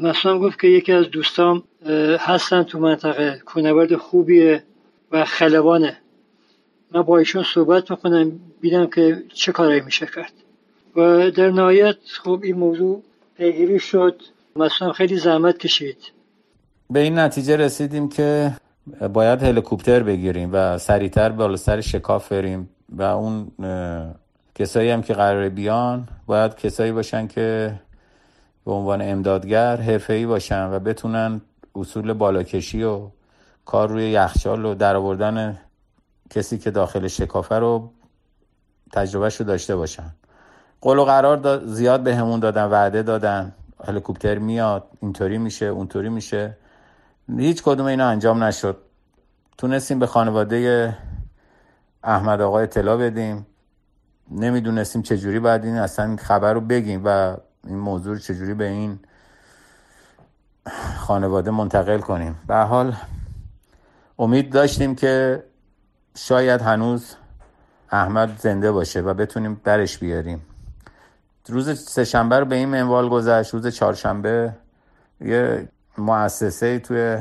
[0.01, 1.63] مسعودم گفت که یکی از دوستام
[2.19, 3.41] هستن تو منطقه.
[3.45, 4.63] کونورد خوبیه
[5.11, 5.97] و خلبانه.
[6.91, 8.31] من با ایشون صحبت می‌کنم
[8.61, 10.33] بیدم که چه کارایی میشه کرد.
[10.95, 13.03] و در نهایت خب این موضوع
[13.37, 14.21] پیگیری شد.
[14.55, 15.97] مثلا خیلی زحمت کشید.
[16.89, 18.51] به این نتیجه رسیدیم که
[19.13, 23.51] باید هلیکوپتر بگیریم و سریعتر بالا سر شکاف بریم و اون
[24.55, 27.73] کسایی هم که قرار بیان باید کسایی باشن که
[28.65, 31.41] به عنوان امدادگر حرفه‌ای باشن و بتونن
[31.75, 33.09] اصول بالاکشی و
[33.65, 35.57] کار روی یخچال و در آوردن
[36.29, 37.91] کسی که داخل شکافه رو
[38.91, 40.15] تجربهش رو داشته باشن.
[40.81, 43.53] قول و قرار زیاد به همون دادن وعده دادن.
[43.87, 46.57] هلیکوپتر میاد اینطوری میشه اونطوری میشه.
[47.37, 48.77] هیچ کدوم اینا انجام نشد.
[49.57, 50.97] تونستیم به خانواده
[52.03, 53.47] احمد آقا اطلاع بدیم.
[54.31, 58.99] نمی‌دونستیم چجوری باید این اصلا خبر رو بگیم و این موضوع چجوری به این
[60.97, 62.95] خانواده منتقل کنیم؟ به حال
[64.19, 65.43] امید داشتیم که
[66.17, 67.15] شاید هنوز
[67.91, 70.41] احمد زنده باشه و بتونیم درش بیاریم.
[71.49, 73.53] روز سهشنبه رو به این منوال گذشت.
[73.53, 74.53] روز چهارشنبه
[75.21, 77.17] یه مؤسسه توی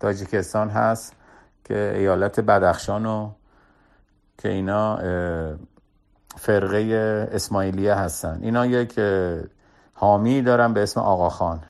[0.00, 1.12] تاجیکستان هست
[1.64, 3.30] که ایالت بدخشان و
[4.38, 4.96] که اینا
[6.36, 6.78] فرقه
[7.32, 8.38] اسماعیلیه هستن.
[8.42, 9.00] اینا یک
[10.00, 11.64] حامی دارن به اسم آقاخان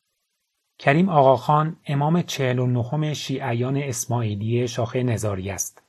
[0.78, 5.82] کریم آقاخان امام چهل و نهم شیعیان اسماعیلیه شاخه نظاری است.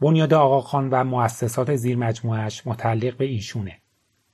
[0.00, 3.78] بنیاد آقاخان و مؤسسات زیر مجموعش متعلق به ایشونه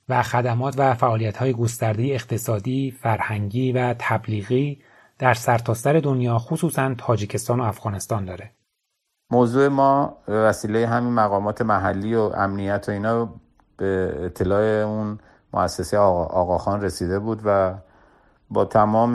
[0.09, 0.97] و خدمات و
[1.39, 4.83] های گسترده اقتصادی، فرهنگی و تبلیغی
[5.19, 8.51] در سرتاسر دنیا خصوصا تاجیکستان و افغانستان داره.
[9.31, 13.35] موضوع ما وسیله همین مقامات محلی و امنیت و اینا
[13.77, 15.19] به اطلاع اون
[15.53, 17.75] مؤسسه آقا خان رسیده بود و
[18.51, 19.15] با تمام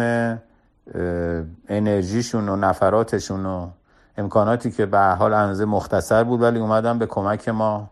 [1.70, 3.70] انرژیشون و نفراتشون و
[4.18, 7.90] امکاناتی که به حال اندازه مختصر بود ولی اومدن به کمک ما.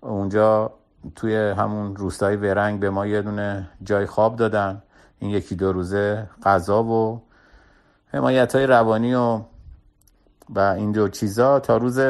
[0.00, 0.72] اونجا
[1.16, 4.82] توی همون روستای ورنگ به ما یه دونه جای خواب دادن.
[5.18, 7.22] این یکی دو روزه غذا و
[8.06, 9.40] حمایت های روانی و
[10.50, 11.60] و این دو چیزا.
[11.60, 12.00] تا روز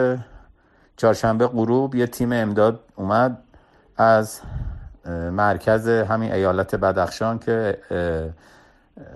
[0.97, 3.39] چهارشنبه غروب یه تیم امداد اومد
[3.97, 4.41] از
[5.33, 7.79] مرکز همین ایالت بدخشان که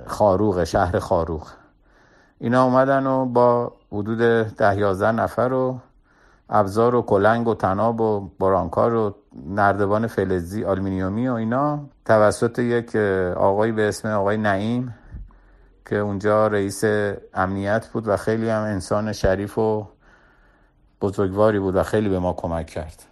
[0.06, 1.48] خاروغ شهر خاروغ.
[2.38, 4.18] اینا اومدن و با حدود
[4.56, 5.80] ده یازده نفر و
[6.50, 9.14] ابزار و کلنگ و تناب و برانکار و
[9.46, 11.80] نردبان فلزی آلمینیومی و اینا.
[12.04, 12.96] توسط یک
[13.36, 14.94] آقایی به اسم آقای نعیم
[15.86, 16.84] که اونجا رئیس
[17.34, 19.86] امنیت بود و خیلی هم انسان شریف و
[21.00, 23.02] بزرگواری بود و خیلی به ما کمک کرد.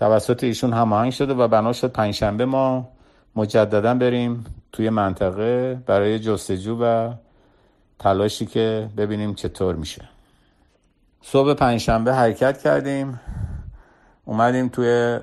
[0.00, 2.88] توسط ایشون هماهنگ شده و بنا شد پنجشنبه ما
[3.36, 7.12] مجددا بریم توی منطقه برای جستجو و
[7.98, 10.08] تلاشی که ببینیم چطور میشه.
[11.22, 13.20] صبح پنجشنبه حرکت کردیم
[14.24, 15.18] اومدیم توی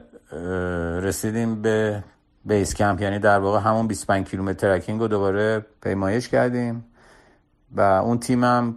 [1.01, 2.03] رسیدیم به
[2.45, 6.85] بیس کمپ یعنی در واقع همون 25 کیلومتر ترکینگ رو دوباره پیمایش کردیم
[7.75, 8.75] و اون تیمم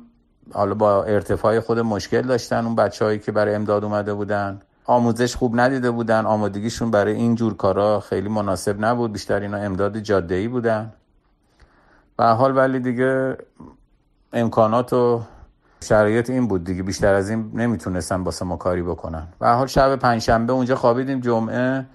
[0.53, 4.61] حالا با ارتفاع خود مشکل داشتن اون بچههایی که برای امداد اومده بودن.
[4.91, 9.13] آموزش خوب ندیده بودن آمادگیشون برای این جور کارا خیلی مناسب نبود.
[9.13, 10.93] بیشتر اینا امداد جاده ای بودن.
[12.17, 13.37] به حال ولی دیگه
[14.33, 15.23] امکانات و
[15.81, 16.83] شرایط این بود دیگه.
[16.83, 19.27] بیشتر از این نمی‌تونستن باسه ما کاری بکنن.
[19.41, 21.21] و حال شب پنجشنبه اونجا خوابیدیم.
[21.21, 21.87] جمعه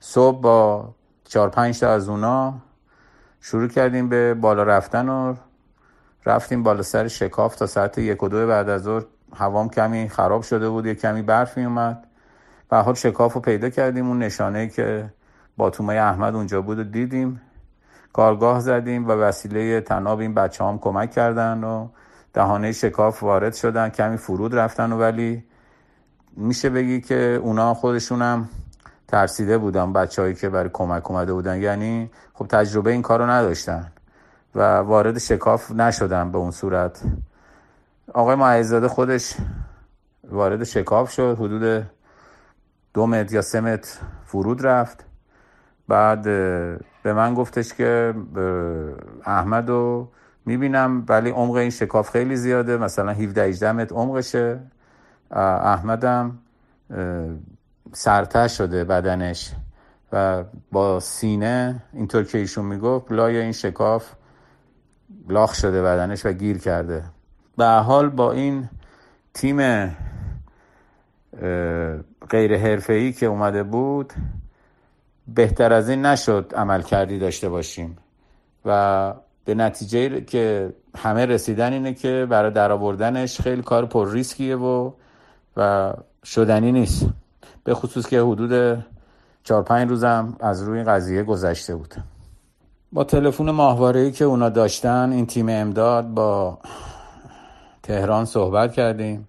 [0.00, 0.88] صبح با
[1.24, 2.54] چهار پنج تا از اونا
[3.40, 5.34] شروع کردیم به بالا رفتن و
[6.26, 9.02] رفتیم بالا سر شکاف تا ساعت یک و دو بعد از ظهر.
[9.36, 12.07] هوام کمی خراب شده بود یه کمی برف می اومد
[12.70, 14.08] و حال شکاف رو پیدا کردیم.
[14.08, 15.10] اون نشانه که
[15.56, 17.40] باتومای احمد اونجا بود و دیدیم.
[18.12, 21.88] کارگاه زدیم و وسیله تناب این بچه هم کمک کردن و
[22.34, 23.88] دهانه شکاف وارد شدن.
[23.88, 25.44] کمی فرود رفتن و ولی
[26.36, 28.48] میشه بگی که اونا خودشونم
[29.08, 31.62] ترسیده بودن بچههایی که برای کمک اومده بودن.
[31.62, 33.92] یعنی خب تجربه این کارو نداشتن
[34.54, 37.02] و وارد شکاف نشدن به اون صورت.
[38.14, 39.34] آقای معیزاده خودش
[40.30, 41.36] وارد شکاف شد.
[41.40, 41.86] حدود
[42.94, 45.04] دو متر یا سه متر فرود رفت.
[45.88, 46.22] بعد
[47.02, 48.14] به من گفتش که
[49.24, 50.08] احمد رو
[50.46, 54.60] می‌بینم ولی عمق این شکاف خیلی زیاده مثلا 17 18 متر عمقشه.
[55.30, 56.38] احمدم
[57.92, 59.52] سرتر شده بدنش
[60.12, 64.12] و با سینه اینطور که ایشون می‌گفت لای این شکاف
[65.28, 67.04] لاخ شده بدنش و گیر کرده.
[67.56, 68.68] به حال با این
[69.34, 69.58] تیم
[72.30, 74.12] غیر حرفه‌ای که اومده بود
[75.34, 77.96] بهتر از این نشد عمل کردی داشته باشیم.
[78.64, 79.12] و
[79.44, 84.90] به نتیجه که همه رسیدن اینه که برای درآوردنش خیلی کار پر ریسکیه و
[85.56, 85.92] و
[86.24, 87.06] شدنی نیست.
[87.64, 88.84] به خصوص که حدود
[89.44, 91.94] چهار پنج روزم از روی قضیه گذشته بود.
[92.92, 96.58] با تلفن ماهواره که اونا داشتن این تیم امداد با
[97.82, 99.28] تهران صحبت کردیم.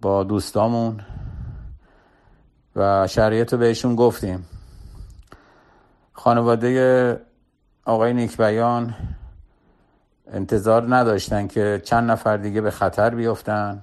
[0.00, 1.00] با دوستامون
[2.76, 4.46] و شرایط رو بهشون گفتیم.
[6.12, 7.20] خانواده
[7.84, 8.94] آقای نیکبیان
[10.32, 13.82] انتظار نداشتن که چند نفر دیگه به خطر بیفتن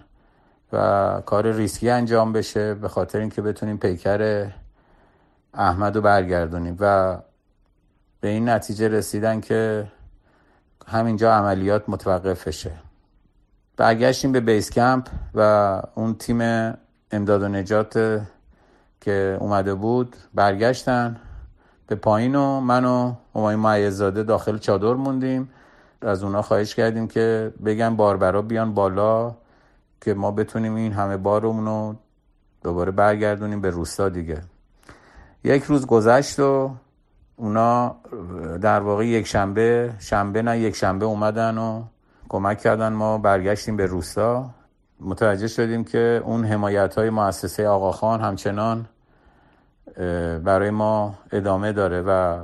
[0.73, 4.51] و کار ریسکی انجام بشه به خاطر اینکه بتونیم پیکر
[5.53, 7.17] احمد رو برگردونیم و
[8.21, 9.87] به این نتیجه رسیدن که
[10.87, 12.71] همینجا عملیات متوقف بشه.
[13.77, 16.41] برگشتیم به بیس کمپ و اون تیم
[17.11, 18.21] امداد و نجات
[19.01, 21.19] که اومده بود برگشتن
[21.87, 25.49] به پایین و من و همایون معیزاده داخل چادر موندیم.
[26.01, 29.35] از اونا خواهش کردیم که بگن باربرا بیان بالا
[30.01, 31.95] که ما بتونیم این همه بارمون رو
[32.63, 34.41] دوباره برگردونیم به روستا دیگه.
[35.43, 36.75] یک روز گذشت و
[37.35, 37.95] اونا
[38.61, 41.83] در واقع یک شنبه شنبه نه یک شنبه اومدن و
[42.29, 44.49] کمک کردن ما برگشتیم به روستا.
[44.99, 48.85] متوجه شدیم که اون حمایت های مؤسسه آقاخان همچنان
[50.43, 52.43] برای ما ادامه داره و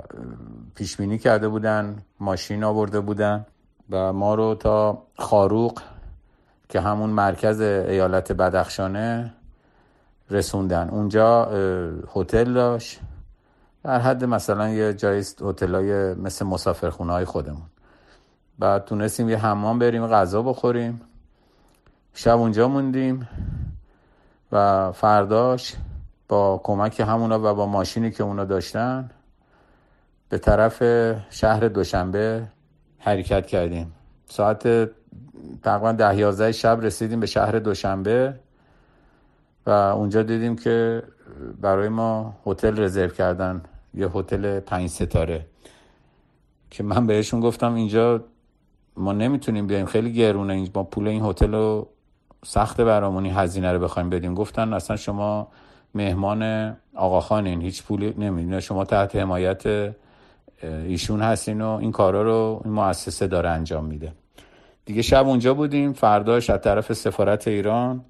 [0.75, 3.45] پیش بینی کرده بودن ماشین آورده بودن
[3.89, 5.81] و ما رو تا خاروق
[6.69, 9.33] که همون مرکز ایالت بدخشانه
[10.29, 10.89] رسوندن.
[10.89, 11.45] اونجا
[12.15, 12.99] هتل داشت.
[13.83, 17.69] در حد مثلا یه جای هتلای مثل مسافرخونه های خودمون.
[18.59, 21.01] بعد تونستیم یه حمام بریم غذا بخوریم.
[22.13, 23.27] شب اونجا موندیم
[24.51, 25.75] و فرداش
[26.29, 29.09] با کمک همونا و با ماشینی که اونا داشتن
[30.29, 30.83] به طرف
[31.29, 32.47] شهر دوشنبه
[32.99, 33.93] حرکت کردیم.
[34.25, 34.89] ساعت
[35.63, 38.39] تقریبا ده یازده شب رسیدیم به شهر دوشنبه
[39.65, 41.03] و اونجا دیدیم که
[41.61, 43.61] برای ما هتل رزرو کردن
[43.93, 45.45] یه هتل پنج ستاره.
[46.69, 48.23] که من بهشون گفتم اینجا
[48.97, 51.87] ما نمی‌تونیم بیایم خیلی گرونه ما پول این هتل رو
[52.45, 54.35] سخت برامونی هزینه رو بخوایم بدیم.
[54.35, 55.47] گفتن اصلا شما
[55.95, 57.61] مهمان آقاخانین.
[57.61, 59.93] هیچ پولی نمیدین شما تحت حمایت
[60.63, 64.13] ایشون هستین و این کارا رو این مؤسسه داره انجام میده.
[64.85, 65.93] دیگه شب اونجا بودیم.
[65.93, 68.05] فرداش از طرف سفارت ایران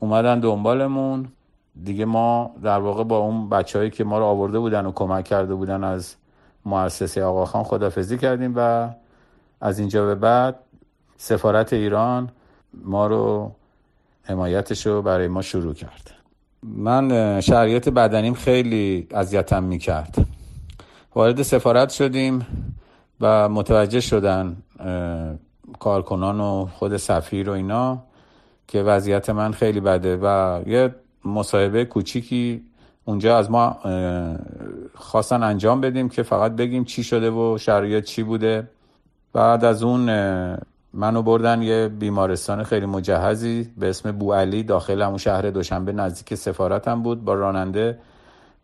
[0.00, 1.28] اومدن دنبالمون.
[1.84, 5.54] دیگه ما در واقع با اون بچههایی که ما رو آورده بودن و کمک کرده
[5.54, 6.14] بودن از
[6.64, 8.88] مؤسسه آقاخان خدافزی کردیم و
[9.60, 10.58] از اینجا به بعد
[11.16, 12.30] سفارت ایران
[12.74, 13.52] ما رو
[14.22, 16.17] حمایتش رو برای ما شروع کرد.
[16.62, 20.14] من شرایط بدنیم خیلی اذیتم می‌کرد.
[21.14, 22.46] وارد سفارت شدیم
[23.20, 24.56] و متوجه شدن
[25.78, 28.02] کارکنان و خود سفیر و اینا
[28.68, 30.94] که وضعیت من خیلی بده و یه
[31.24, 32.62] مصاحبه کوچیکی
[33.04, 33.76] اونجا از ما
[34.94, 38.70] خواستن انجام بدیم که فقط بگیم چی شده و شرایط چی بوده.
[39.32, 40.08] بعد از اون
[40.92, 46.34] منو بردن یه بیمارستان خیلی مجهزی به اسم بو علی داخل همون شهر دوشنبه نزدیک
[46.34, 47.98] سفارتم بود با راننده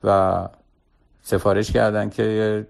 [0.04, 0.48] و
[1.22, 2.66] سفارش کردن که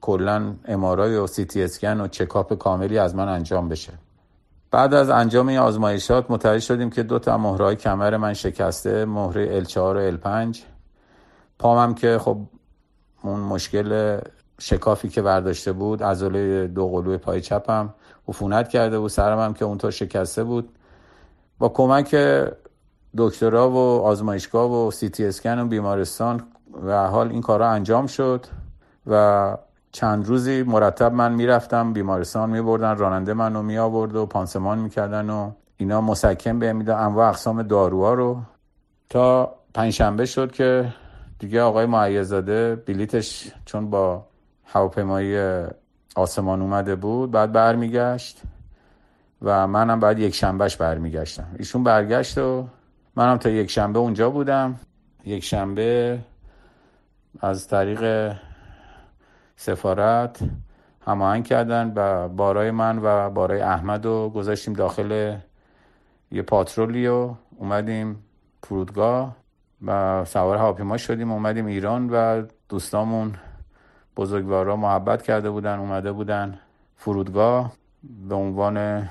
[0.00, 3.92] کلا امارای و سی تی اسکن و چکاپ کاملی از من انجام بشه.
[4.70, 9.64] بعد از انجام این آزمایشات متوجه شدیم که دو تا مهرهای کمر من شکسته مهره
[9.64, 10.58] L4 و L5
[11.58, 12.38] پامم که خب
[13.22, 14.20] اون مشکل
[14.58, 17.94] شکافی که برداشته بود عضله دو قلوی پای چپم.
[18.28, 20.68] عفونت کرده بود سرم هم که اونطور شکسته بود.
[21.58, 22.16] با کمک
[23.16, 26.42] دکترا و آزمایشگاه و سی تی اسکن و بیمارستان
[26.82, 28.46] و حال این کارا انجام شد
[29.06, 29.56] و
[29.92, 35.50] چند روزی مرتب من می‌رفتم بیمارستان میبردن راننده منو می آورد و پانسمان می‌کردن و
[35.76, 38.38] اینا مسکن به میدن انواع اقسام داروها رو.
[39.10, 40.94] تا پنجشنبه شد که
[41.38, 44.26] دیگه آقای معیزاده بلیتش چون با
[44.64, 45.64] هواپیمایی
[46.16, 48.42] آسمان اومده بود بعد برمیگشت
[49.42, 51.46] و منم بعد یک شنبهش برمیگشتم.
[51.58, 52.66] ایشون برگشت و
[53.16, 54.80] منم تا یک شنبه اونجا بودم.
[55.24, 56.18] یک شنبه
[57.40, 58.32] از طریق
[59.56, 60.38] سفارت
[61.06, 65.36] هماهنگ کردن و بارای من و بارای احمد رو گذاشتیم داخل
[66.30, 68.24] یه پاترولی و اومدیم
[68.62, 69.36] فرودگاه
[69.86, 73.34] و سوار هواپیما شدیم اومدیم ایران و دوستامون
[74.16, 76.58] بزرگوارا محبت کرده بودن اومده بودن
[76.96, 77.72] فرودگاه
[78.28, 79.08] به عنوان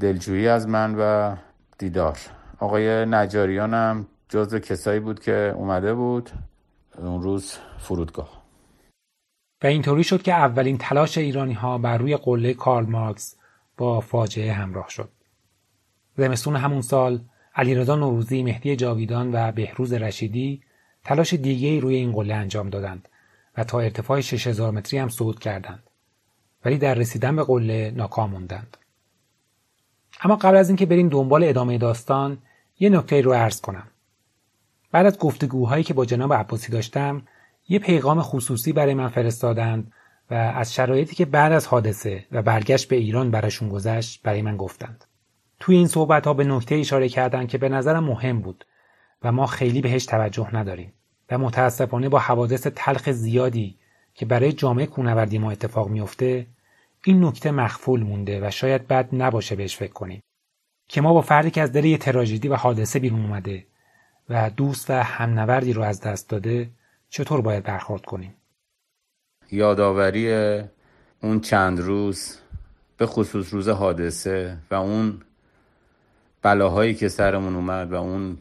[0.00, 1.36] دلجویی از من و
[1.78, 2.18] دیدار.
[2.58, 6.30] آقای نجاریان هم جزو کسایی بود که اومده بود
[6.98, 8.44] اون روز فرودگاه.
[9.62, 13.36] و اینطوری شد که اولین تلاش ایرانی ها بر روی قله کارل مارکس
[13.76, 15.08] با فاجعه همراه شد.
[16.16, 17.20] زمستون همون سال
[17.54, 20.62] علیرضا نوروزی، مهدی جاویدان و بهروز رشیدی
[21.04, 23.08] تلاش دیگه روی این قله انجام دادند.
[23.56, 25.90] و تا ارتفاع 6000 متری هم صعود کردند.
[26.64, 28.76] ولی در رسیدن به قله ناکام موندند.
[30.22, 32.38] اما قبل از اینکه بریم دنبال ادامه داستان
[32.78, 33.86] یه نکته رو عرض کنم.
[34.92, 37.22] بعد از گفتگوهایی که با جناب عباسی داشتم
[37.68, 39.92] یه پیغام خصوصی برای من فرستادند
[40.30, 44.56] و از شرایطی که بعد از حادثه و برگشت به ایران براشون گذشت برای من
[44.56, 45.04] گفتند.
[45.60, 48.66] توی این صحبت ها به نکته اشاره کردند که به نظرم مهم بود
[49.22, 50.92] و ما خیلی بهش توجه نداریم
[51.30, 53.78] و متاسفانه با حوادث تلخ زیادی
[54.14, 56.46] که برای جامعه کونوردی ما اتفاق میفته
[57.04, 60.22] این نکته مخفول مونده و شاید بد نباشه بهش فکر کنیم.
[60.88, 63.66] که ما با فردی که از دل یه تراژدی و حادثه بیرون اومده
[64.28, 66.70] و دوست و همنوردی رو از دست داده
[67.08, 68.34] چطور باید برخورد کنیم؟
[69.52, 70.34] یادآوری
[71.22, 72.38] اون چند روز
[72.96, 75.20] به خصوص روز حادثه و اون
[76.42, 78.38] بلاهایی که سرمون اومد و اون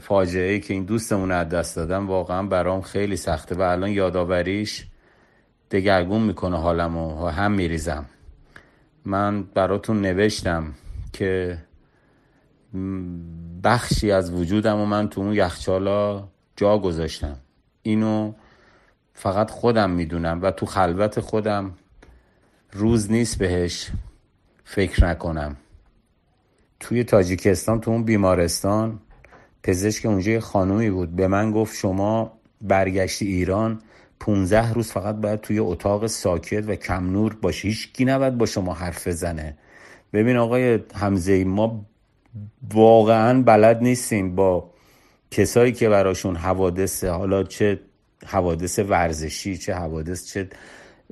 [0.00, 4.86] فاجعه ای که این دوستمون از دست دادم واقعا برام خیلی سخته و الان یادآوریش
[5.70, 8.04] دگرگون می‌کنه حالم و هم میریزم.
[9.04, 10.74] من براتون نوشتم
[11.12, 11.58] که
[13.64, 17.36] بخشی از وجودم و من تو اون یخچالا جا گذاشتم.
[17.82, 18.32] اینو
[19.12, 21.72] فقط خودم می‌دونم و تو خلوت خودم
[22.72, 23.90] روز نیست بهش
[24.64, 25.56] فکر نکنم.
[26.80, 29.00] توی تاجیکستان تو اون بیمارستان
[29.66, 31.16] پزشک اونجا یه خانومی بود.
[31.16, 33.80] به من گفت شما برگشتی ایران
[34.20, 38.46] 15 روز فقط باید توی اتاق ساکت و کم نور باشی هیچ کی نباید با
[38.46, 39.56] شما حرف بزنه.
[40.12, 41.86] ببین آقای حمزه ما
[42.74, 44.70] واقعا بلد نیستیم با
[45.30, 47.80] کسایی که براشون حوادث حالا چه
[48.26, 50.48] حوادث ورزشی چه حوادث چه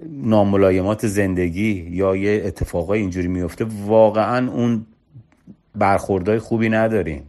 [0.08, 4.86] ناملایمات زندگی یا یه اتفاقای اینجوری میفته واقعا اون
[5.74, 7.22] برخوردهای خوبی نداریم.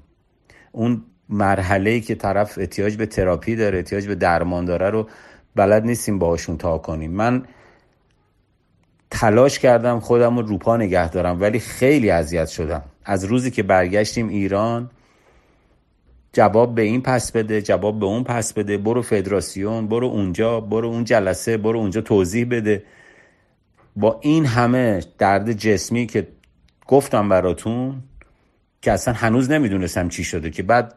[0.72, 5.08] اون مرحله ای که طرف احتیاج به تراپی داره احتیاج به درمان داره رو
[5.56, 7.12] بلد نیستیم باهاشون تا کنیم.
[7.12, 7.46] من
[9.12, 12.84] تلاش کردم خودم رو روپا نگه دارم ولی خیلی اذیت شدم.
[13.06, 14.90] از روزی که برگشتیم ایران
[16.34, 20.88] جواب به این پس بده جواب به اون پس بده برو فدراسیون برو اونجا برو
[20.88, 22.84] اون جلسه برو اونجا توضیح بده.
[23.96, 26.28] با این همه درد جسمی که
[26.88, 28.04] گفتم براتون
[28.82, 30.94] که اصلا هنوز نمی‌دونستم چی شده که بعد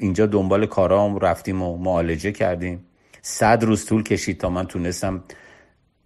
[0.00, 2.86] اینجا دنبال کارام رفتیم و معالجه کردیم.
[3.22, 5.24] صد روز طول کشید تا من تونستم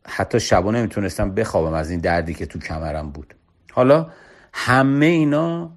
[0.06, 3.34] حتی شبا نمی‌تونستم بخوابم از این دردی که تو کمرم بود.
[3.72, 4.10] حالا
[4.52, 5.70] همه اینا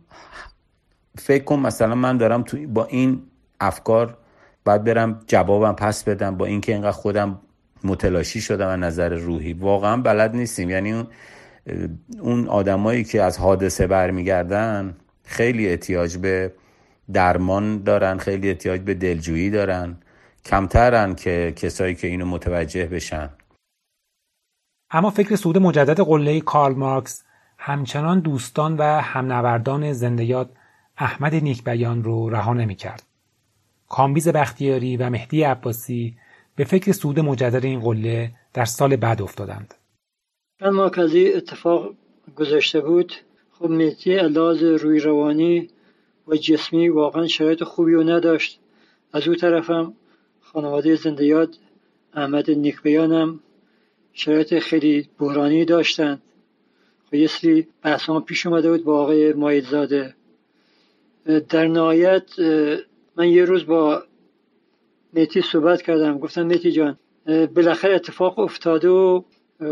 [1.17, 3.21] فکر کن مثلا من دارم تو با این
[3.59, 4.17] افکار
[4.65, 7.39] باید برم جوابم پس بدم با اینکه اینقدر خودم
[7.83, 9.53] متلاشی شدم از نظر روحی.
[9.53, 10.69] واقعا بلد نیستیم.
[10.69, 11.07] یعنی اون
[12.19, 16.53] اون آدمایی که از حادثه برمیگردن خیلی احتیاج به
[17.13, 19.97] درمان دارن خیلی احتیاج به دلجویی دارن
[20.45, 23.29] کمترن که کسایی که اینو متوجه بشن
[24.91, 27.23] اما فکر سود مجدد قله کارل مارکس
[27.57, 30.49] همچنان دوستان و همنوردان زندیات
[30.97, 33.03] احمد نیکبیان رو رها نمی‌کرد.
[33.89, 36.17] کامبیز بختیاری و مهدی عباسی
[36.55, 39.73] به فکر سود مجدد این قله در سال بعد افتادند.
[40.59, 41.93] اما که از اتفاق
[42.35, 43.13] گذشته بود
[43.51, 45.69] خب مهدی علاز روی روانی
[46.27, 48.59] و جسمی واقعا شرایط خوبی رو نداشت.
[49.13, 49.93] از او طرفم
[50.41, 51.57] خانواده زندیات
[52.13, 53.39] احمد نیکبیانم
[54.13, 56.21] شرایط خیلی بحرانی داشتند.
[57.05, 60.15] خب یه سری بحث پیش اومده بود با آقای مایدزاده
[61.49, 62.39] در نهایت
[63.15, 64.03] من یه روز با
[65.13, 66.17] میتی صحبت کردم.
[66.17, 66.97] گفتم میتی جان
[67.55, 69.21] بالاخره اتفاق افتاده و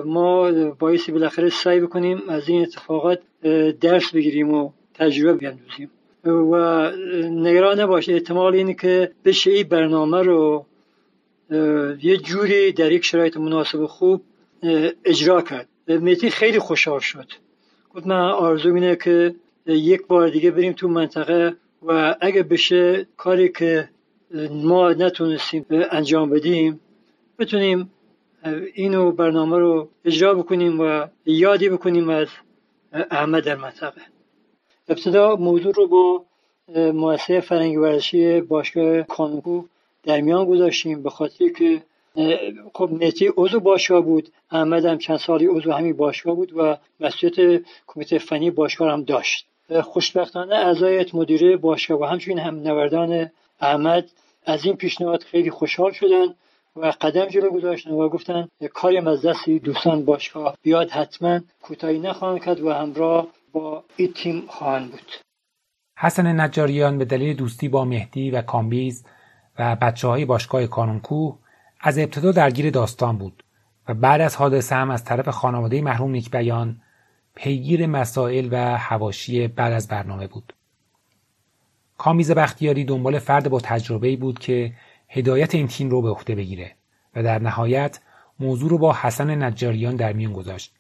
[0.06, 3.20] ما بایستی بالاخره سعی بکنیم از این اتفاقات
[3.82, 5.92] درس بگیریم و تجربه بیندوزیم
[6.26, 6.92] و
[7.30, 10.66] نگران نباشه احتمال اینه که بشه این برنامه رو
[12.02, 14.22] یه جوری در یک شرایط مناسب خوب
[15.06, 15.68] اجرا کرد.
[15.88, 17.28] میتی خیلی خوشحال شد.
[17.96, 21.56] گفت من آرزو اینه که یک بار دیگه بریم تو منطقه
[21.86, 23.90] و اگه بشه کاری که
[24.52, 26.80] ما نتونستیم انجام بدیم
[27.40, 27.92] بتونیم
[28.74, 32.28] اینو برنامه رو اجرا بکنیم و یادی بکنیم از
[33.12, 34.02] احمد در منطقه.
[34.90, 36.24] ابتدا موضوع رو با
[36.92, 39.64] مؤسسه فرنگی ورزشی باشگاه کانکو
[40.04, 41.82] در میان گذاشتیم به خاطر که
[42.74, 44.30] خب مهدی عضو باشگاه بود.
[44.52, 49.46] احمد هم چند سالی عضو همین باشگاه بود و مسئولیت کمیته فنی باشگاه هم داشت.
[49.84, 53.32] خوشبختانه اعضای مدیره باشگاه و همچنین هم نوردان
[53.62, 54.10] احمد
[54.46, 56.36] از این پیشنهاد خیلی خوشحال شدن
[56.76, 62.44] و قدم جلو گذاشتن و گفتن کاری از دستی دوستان باشگاه بیاد حتما کوتاهی نخواهند
[62.44, 64.42] کرد و همراه با این تیم
[64.92, 65.12] بود
[65.98, 69.06] حسن نجاریان به دلیل دوستی با مهدی و کامبیز
[69.60, 71.36] و بچه های باشگاه کانونکو
[71.80, 73.44] از ابتدا درگیر داستان بود
[73.88, 76.82] و بعد از حادثه هم از طرف خانواده محروم نیک بیان
[77.36, 80.54] پیگیر مسائل و هواشی بعد از برنامه بود.
[81.98, 84.74] کامیز بختیاری دنبال فرد با تجربه بود که
[85.10, 86.76] هدایت این تیم رو به عهده بگیره
[87.16, 88.00] و در نهایت
[88.40, 90.74] موضوع رو با حسن نجاریان در میون گذاشت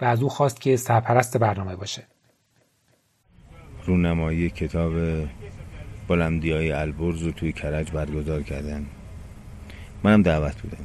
[0.00, 2.06] و از او خواست که سرپرست برنامه باشه.
[3.86, 4.92] رونمایی کتاب
[6.08, 8.86] بلندی های البرز رو توی کرج برگزار کردن.
[10.02, 10.84] منم دعوت بودم.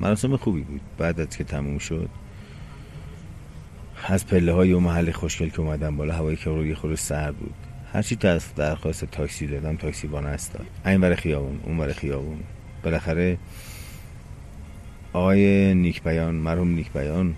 [0.00, 0.80] مراسم خوبی بود.
[0.98, 2.08] بعد از که تموم شد
[4.06, 7.54] از پله های و محل خوشگل که اومدم بالا هوایی که روی خود سر بود.
[7.92, 8.16] هرچی
[8.56, 10.66] درخواست تاکسی دادم تاکسی با داد.
[10.86, 12.38] این برای خیابون اون برای خیابون.
[12.82, 13.38] بالاخره
[15.12, 17.34] آقای نیک بیان مرحوم نیک بیان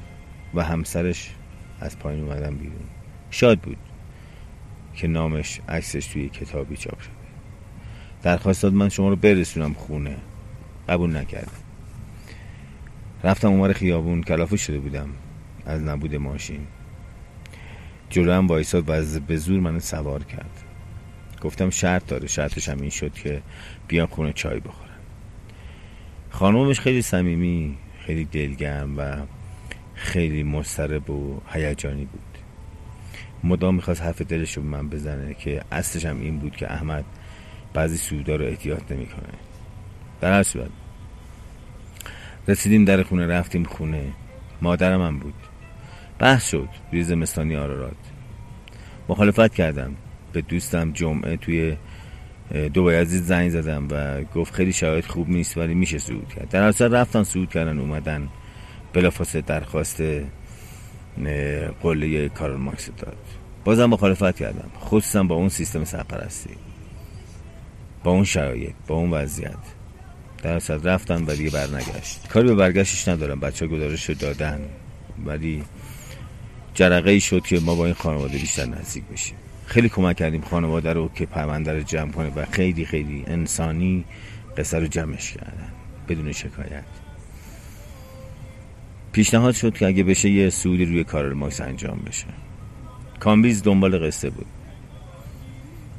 [0.55, 1.31] و همسرش
[1.81, 2.85] از پایین اومدن بیرون.
[3.31, 3.77] شاد بود.
[4.97, 7.13] که نامش عکسش توی کتابی چاپ شده.
[8.23, 10.17] درخواست داد من شما رو برسونم خونه.
[10.89, 11.53] قبول نکردم.
[13.25, 15.09] رفتم اونور خیابون کلافه شده بودم.
[15.67, 16.61] از نبود ماشین.
[18.11, 20.63] جلو هم وایساد و به زور منو سوار کرد.
[21.43, 22.27] گفتم شرط داره.
[22.27, 23.43] شرطش هم این شد که
[23.89, 24.87] بیام خونه چای بخورم.
[26.31, 27.77] خانومش خیلی صمیمی
[28.07, 29.17] خیلی دلگرم و
[29.95, 32.26] خیلی مضطرب و هیجانی بود.
[33.45, 37.05] مدام می‌خواست حرف دلش رو من بزنه که اصلش هم این بود که احمد
[37.75, 39.29] بعضی سودا رو احتیاط نمی‌کنه.
[40.21, 40.71] در هر صورت.
[42.49, 44.05] رسیدیم در خونه رفتیم خونه.
[44.63, 45.35] مادرم هم بود.
[46.19, 46.69] بحث شد.
[46.93, 47.97] روی زمستانی آرارات.
[49.09, 49.97] مخالفت کردم.
[50.33, 51.77] به دوستم جمعه توی
[52.75, 56.49] دو بایزید زنگ زدم و گفت خیلی شرایط خوب نیست ولی میشه سعود کرد.
[56.49, 58.29] در اصل رفتن سعود کردن اومدن
[58.93, 60.03] بلافاصله درخواست
[61.83, 63.17] قله کارل ماکس داد.
[63.67, 64.71] بازم مخالفت کردم.
[64.81, 66.51] خصوصا با اون سیستم سرپرستی.
[68.05, 69.57] با اون شرایط با اون وضعیت.
[70.43, 72.29] در اصل رفتن و دیگه برنگشت.
[72.29, 73.41] کاری به برگشتش ندارم.
[73.41, 74.61] بچه ها گزارش دادن.
[75.25, 75.63] ولی
[76.75, 79.37] جرقه ای شد که ما با این خانواده بیشتر نزدیک بشیم.
[79.67, 84.05] خیلی کمک کردیم خانواده رو که پرونده رو جمع کنه و خیلی خیلی انسانی
[84.57, 85.73] قصه رو جمعش کردن.
[86.09, 86.85] بدون شکایت.
[89.13, 92.46] پیشنهاد شد که اگه بشه یه سودی روی کارل ماکس انجام بشه.
[93.21, 94.47] کامبیز دنبال قصه بود.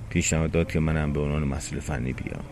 [0.10, 2.44] پیشنهاد داد که منم به عنوان مسئول فنی بیام.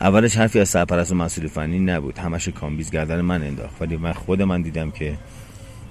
[0.00, 2.18] اولش حرفی از سرپرست و مسئول فنی نبود.
[2.18, 3.82] همش کامبیز گردن من انداخت.
[3.82, 5.18] ولی من خود من دیدم که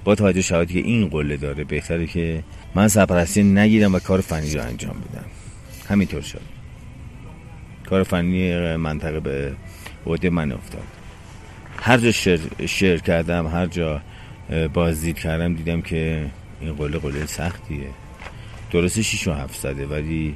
[0.04, 2.44] با توجه به شرایطی که این قله داره بهتره که
[2.76, 5.26] من سرپرستی نگیرم و کار فنی رو انجام بدم.
[5.90, 6.42] همینطور شد.
[7.90, 9.54] کار فنی منطقه به
[10.06, 10.84] عهده من افتاد.
[11.78, 14.02] هر جا search, search کردم هر جا
[14.74, 16.26] بازدید کردم دیدم که
[16.66, 17.90] این قله قله سختیه.
[18.72, 20.36] درسته 6 و 700 ولی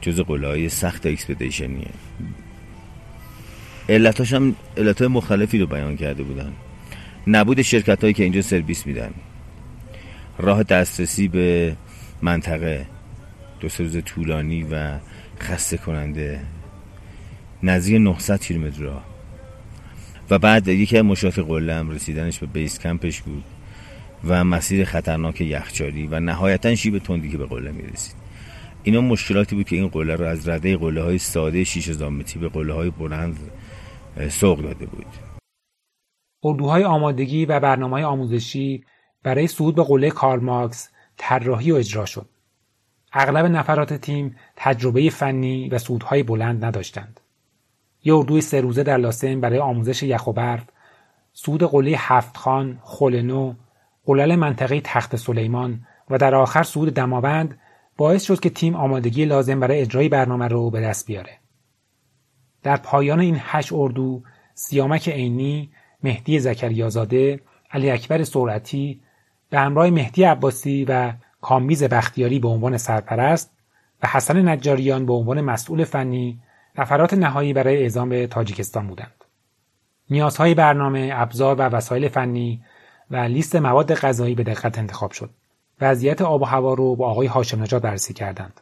[0.00, 1.90] جز قله های سخت expedition یه
[3.88, 6.52] علتاش هم علت های مختلفی رو بیان کرده بودن.
[7.26, 9.10] نبود شرکت هایی که اینجا سرویس میدن.
[10.38, 11.76] راه دسترسی به
[12.22, 12.86] منطقه
[13.60, 14.98] دو سه روز طولانی و
[15.40, 16.40] خسته کننده
[17.62, 19.04] نزدیک 900 کیلومتر راه.
[20.30, 23.44] و بعد یکی از مشافی قله رسیدنش به بیس کمپش بود.
[24.24, 28.14] و مسیر خطرناک یخچالی و نهایتا شیب تندی که به قله می‌رسید
[28.82, 32.48] اینا مشکلاتی بود که این قله رو از رده قله های ساده 6000 متری به
[32.48, 33.38] قله های بلند
[34.28, 35.06] سوق داده بود
[36.44, 38.84] اردوهای آمادگی و برنامه آموزشی
[39.22, 42.28] برای صعود به قله کارل مارکس طراحی و اجرا شد.
[43.12, 47.20] اغلب نفرات تیم تجربه فنی و صعودهای بلند نداشتند.
[48.04, 50.64] یه اردوی سه روزه در لاسن برای آموزش یخ و برف،
[51.32, 53.54] صعود قله هفتخان، خولنو،
[54.06, 55.80] قلل منطقه تخت سلیمان
[56.10, 57.58] و در آخر صعود دماوند
[57.96, 61.38] باعث شد که تیم آمادگی لازم برای اجرای برنامه رو به دست بیاره.
[62.62, 64.22] در پایان این هشت اردو
[64.54, 65.70] سیامک عینی
[66.02, 67.40] مهدی زکریازاده،
[67.70, 69.00] علی اکبر سرعتی
[69.50, 73.52] به همراه مهدی عباسی و کامبیز بختیاری به عنوان سرپرست
[74.02, 76.40] و حسن نجاریان به عنوان مسئول فنی
[76.78, 79.24] نفرات نهایی برای اعزام به تاجیکستان بودند.
[80.10, 82.62] نیازهای برنامه، ابزار و وسایل فنی
[83.10, 85.30] و لیست مواد غذایی به دقت انتخاب شد.
[85.80, 88.60] وضعیت آب و هوا رو با آقای هاشم نژاد بررسی کردند.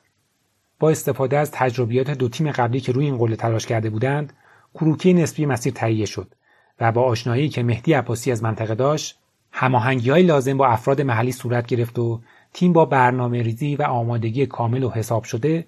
[0.81, 4.33] با استفاده از تجربیات دو تیم قبلی که روی این قله تلاش کرده بودند،
[4.75, 6.35] کروکی نسبی مسیر تهیه شد
[6.81, 9.19] و با آشنایی که مهدی عباسی از منطقه داشت،
[9.53, 12.21] هماهنگی های لازم با افراد محلی صورت گرفت و
[12.53, 15.67] تیم با برنامه ریزی و آمادگی کامل و حساب شده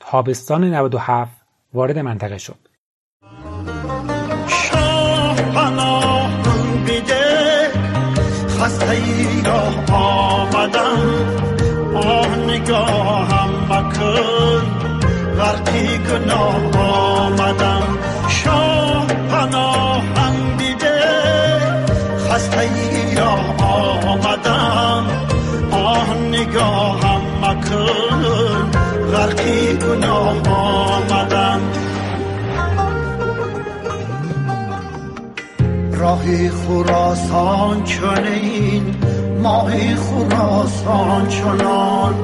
[0.00, 1.32] تابستان 97
[1.74, 2.58] وارد منطقه شد.
[8.60, 8.96] خسته
[9.44, 10.98] را آمدم.
[11.94, 14.62] آه نگاهم مکن.
[15.38, 17.82] غرقی گناه آمدم.
[18.28, 21.00] شاه پناهم دیده.
[22.30, 22.70] خسته
[23.16, 25.06] را آمدم.
[25.72, 28.70] آه نگاهم مکن.
[29.12, 30.47] غرقی گناه
[36.08, 38.94] راهی خراسان چنین
[39.42, 42.14] ماهی خراسان چنان.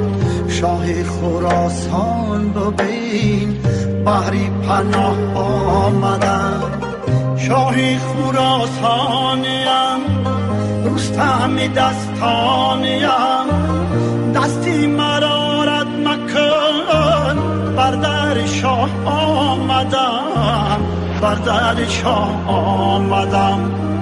[0.48, 3.56] شاه خراسان ببین
[4.04, 6.60] بحری پناه آمدن.
[7.36, 9.44] شاهی خراسانیم
[10.94, 13.08] رستمی دستانیم.
[14.34, 17.36] دستی مرارت مکن
[17.76, 20.63] بر در شاه آمدم
[21.20, 21.84] بر در
[22.46, 23.93] آمدم.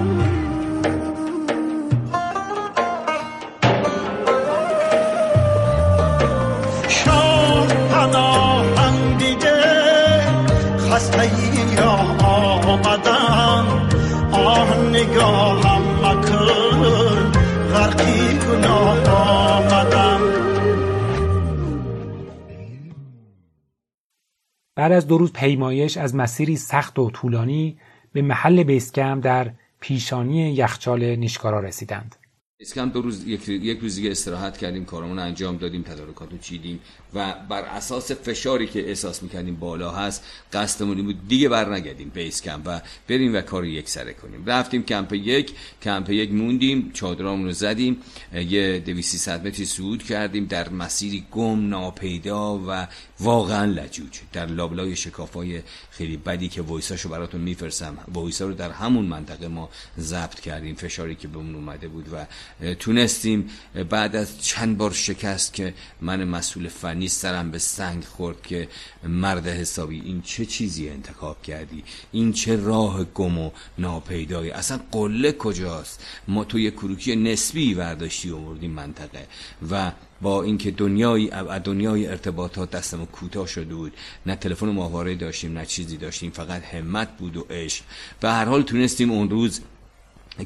[24.83, 27.77] بعد از دو روز پیمایش از مسیری سخت و طولانی
[28.13, 32.15] به محل بیسکم در پیشانی یخچال نیشکارا رسیدند.
[32.59, 36.79] اسکم دو روز یک, یک روز دیگه استراحت کردیم کارمون انجام دادیم تدارکات رو چیدیم
[37.15, 42.41] و بر اساس فشاری که احساس می‌کردیم بالا هست قصدمون بود دیگه بر نگردیم بیس
[42.41, 44.45] کمپ و بریم و کار یک سره کنیم.
[44.45, 45.51] رفتیم کمپ یک
[45.81, 47.97] کمپ یک موندیم چادرامون رو زدیم
[48.33, 52.87] یه دویسی ست متری صعود کردیم در مسیری گم ناپیدا و
[53.19, 54.19] واقعا لجوج.
[54.33, 55.61] در لابلای شکافای
[55.91, 60.75] خیلی بدی که وایساشو براتون میفرسم وایسا رو در همون منطقه ما ضبط کردیم.
[60.75, 62.25] فشاری که بهمون اومده بود و
[62.73, 63.49] تونستیم
[63.89, 68.67] بعد از چند بار شکست که من مسئول فنی سرم به سنگ خورد که
[69.03, 75.31] مرد حسابی این چه چیزی انتخاب کردی؟ این چه راه گم و ناپیدایی؟ اصلا قله
[75.31, 79.27] کجاست؟ ما توی کروکی نسبی ورداشتی آوردیم منطقه
[79.71, 79.91] و
[80.21, 81.31] با اینکه دنیای
[81.63, 83.93] دنیای ارتباطات دستم کوتاه شده بود
[84.25, 87.83] نه تلفن ماهواره داشتیم نه چیزی داشتیم فقط همت بود و عشق.
[88.19, 89.61] به هر حال تونستیم اون روز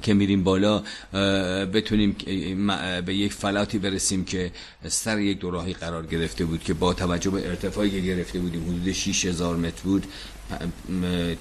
[0.01, 0.83] که میریم بالا
[1.73, 2.15] بتونیم
[3.05, 4.51] به یک فلاتی برسیم که
[4.87, 8.91] سر یک دوراهی قرار گرفته بود که با توجه به ارتفاعی که گرفته بودیم حدود
[8.91, 10.05] 6000 متر بود.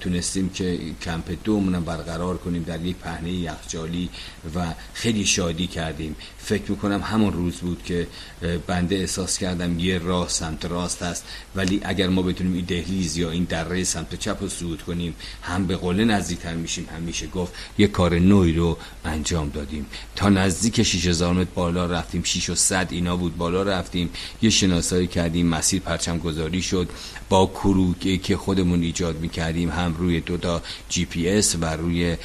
[0.01, 4.09] تونستیم که کمپ دومونم برقرار کنیم در یک پهنه یخچالی
[4.55, 6.15] و خیلی شادی کردیم.
[6.37, 8.07] فکر می‌کنم همون روز بود که
[8.67, 11.25] بنده احساس کردم یه راه سمت راست است.
[11.55, 15.67] ولی اگر ما بتونیم این دهلیز یا این دره سمت چپ رو صعود کنیم هم
[15.67, 19.85] به قله نزدیکتر میشیم هم گفت یه کار نوعی رو انجام دادیم.
[20.15, 24.09] تا نزدیک 6000 متر بالا رفتیم 6 و 100 اینا بود بالا رفتیم.
[24.41, 26.89] یه شناسایی کردیم مسیر پرچم گذاری شد.
[27.29, 32.17] با کروکی که خودمون ایجاد می‌کردیم هم روی دو تا جی پی اس و روی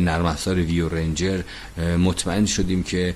[0.00, 1.42] نرم افزار ViewRanger
[1.98, 3.14] مطمئن شدیم که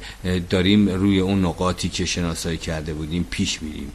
[0.50, 3.92] داریم روی اون نقاطی که شناسایی کرده بودیم پیش میریم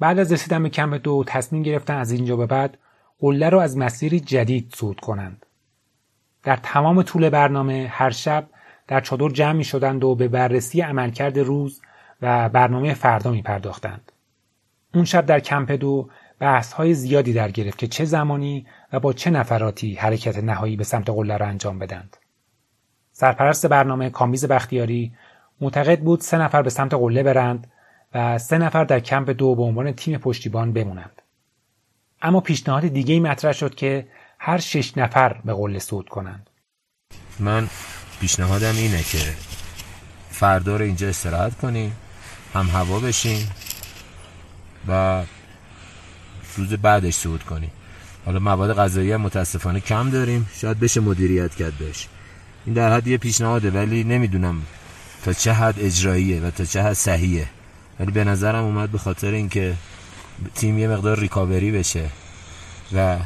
[0.00, 2.78] بعد از رسیدن به کمپ دو تصمیم گرفتن از اینجا به بعد
[3.18, 5.46] قله رو از مسیری جدید صعود کنند
[6.42, 8.48] در تمام طول برنامه هر شب
[8.88, 11.80] در چادر جمع می شدند و به بررسی عملکرد روز
[12.22, 14.12] و برنامه فردا می پرداختند.
[14.94, 16.08] اون شب در کمپ دو
[16.38, 20.84] بحث های زیادی در گرفت که چه زمانی و با چه نفراتی حرکت نهایی به
[20.84, 22.16] سمت قله را انجام بدند.
[23.12, 25.12] سرپرست برنامه کامیز بختیاری
[25.60, 27.70] معتقد بود سه نفر به سمت قله برند
[28.14, 31.22] و سه نفر در کمپ دو به عنوان تیم پشتیبان بمونند.
[32.22, 34.06] اما پیشنهاد دیگه ای مطرح شد که
[34.38, 36.50] هر شش نفر به قله صعود کنند.
[37.38, 37.68] من
[38.20, 39.18] پیشنهادم اینه که
[40.30, 41.96] فردا رو اینجا استراحت کنیم
[42.54, 43.50] هم هوا بشیم
[44.88, 45.22] و
[46.58, 47.70] روز بعدش صعود کنیم
[48.26, 50.46] حالا مواد غذایی هم متاسفانه کم داریم.
[50.60, 52.06] شاید بشه مدیریت کرد بهش.
[52.66, 54.62] این در حد یه پیشنهاده ولی نمی‌دونم
[55.24, 57.46] تا چه حد اجراییه و تا چه حد صحیحه.
[58.00, 59.74] ولی به نظرم اومد به خاطر اینکه
[60.54, 62.04] تیم یه مقدار ریکاوری بشه
[62.94, 63.16] و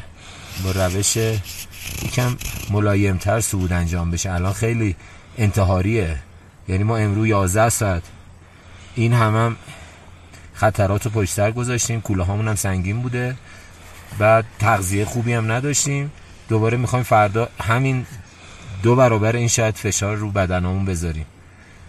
[0.65, 1.17] با روش
[2.03, 2.37] یکم
[2.71, 4.33] ملایمتر سعود انجام بشه.
[4.33, 4.97] الان خیلی
[5.39, 6.19] انتحاریه.
[6.69, 8.03] یعنی ما امرو 11 ساعت.
[8.95, 9.57] این هم, هم
[10.63, 12.01] خطرات رو پشت سر گذاشتیم.
[12.01, 13.37] کوله هامون هم سنگین بوده.
[14.19, 16.13] بعد تغذیه خوبی هم نداشتیم.
[16.49, 18.07] دوباره می‌خوایم فردا همین
[18.83, 21.27] دو برابر این شاید فشار رو بدنمون بذاریم.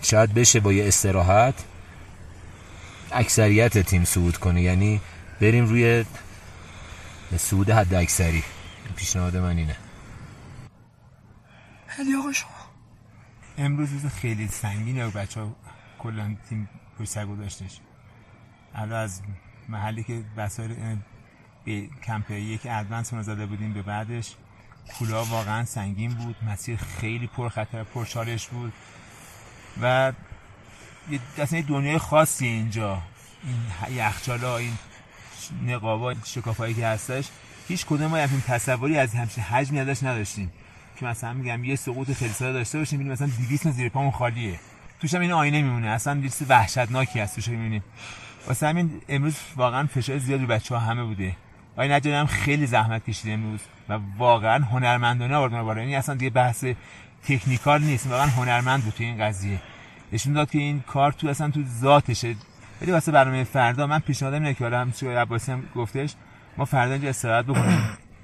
[0.02, 1.54] شاید بشه با یه استراحت
[3.12, 4.62] اکثریت تیم صعود کنه.
[4.62, 5.02] یعنی
[5.42, 6.06] بریم روی
[7.38, 8.44] صعود حد اکثری.
[8.96, 9.76] پیشنهاد من اینه.
[12.00, 12.50] علی آقا شما؟
[13.58, 15.56] امروز روز خیلی سنگینه و بچه ها
[16.00, 16.70] کلا تیم
[17.00, 17.80] پشت سر گذاشتش
[18.76, 19.22] الان از
[19.70, 20.98] محلی که وسایل
[21.66, 24.36] به کمپ یک ادوانس ما زده بودیم به بعدش
[24.98, 28.74] کولا واقعا سنگین بود مسیر خیلی پر خطر پر چالش بود
[29.82, 30.14] و
[31.38, 33.02] اصلا یه دنیای خاصی اینجا
[33.44, 34.74] این یخچالا این
[35.68, 37.30] نقابا شکافایی که هستش
[37.68, 40.52] هیچ کدوم ما همین تصوری از همچین حجمی ازش نداشتیم.
[40.96, 44.60] که مثلا میگم یه سقوط خیلی ساده داشته باشیم ببینیم مثلا 200 زیر پامون خالیه.
[45.00, 45.88] توش هم این آینه میمونه.
[45.88, 47.84] اصلا دیس وحشتناکی هست توش می‌بینیم.
[48.48, 51.36] واسه همین امروز واقعا فشار زیاد رو بچه ها همه بوده.
[51.74, 55.82] آقای نجاری هم خیلی زحمت کشیده امروز و واقعا هنرمندانه آوردن بالا.
[55.82, 56.66] یعنی اصلا دیگه بحث
[57.28, 58.08] تکنیکال نیست.
[58.08, 59.62] واقعا هنرمند بود تو این قضیه.
[60.12, 62.36] نشون داد که این کار تو اصلا تو ذاتشه.
[62.82, 66.16] ولی واسه برنامه فردا من پیشنهاد اینه که هم عباسی هم گفتش
[66.58, 67.80] ما فردا اینجا استراحت بکنیم.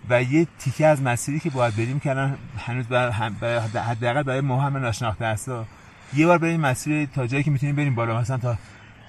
[0.10, 2.86] و یه تیکه از مسیری که باید بریم که الان هنوز
[3.76, 5.52] حداقل برای ما هم ناشناخته است.
[6.14, 8.20] یه بار بریم مسیر تا جایی که می‌تونیم بریم بالا.
[8.20, 8.58] مثلا تا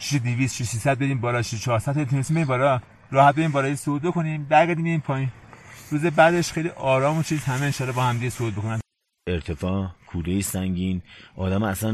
[0.01, 2.81] 6200 300 بریم بالا 400 تا بریم بالا.
[3.11, 5.29] راحت بریم بالای صعود کنیم برگردیم این پایین.
[5.91, 8.81] روز بعدش خیلی آرام و چیز همه انشالله با هم دیگه صعود بکنن.
[9.29, 11.03] ارتفاع کوره سنگین.
[11.37, 11.93] آدم اصلا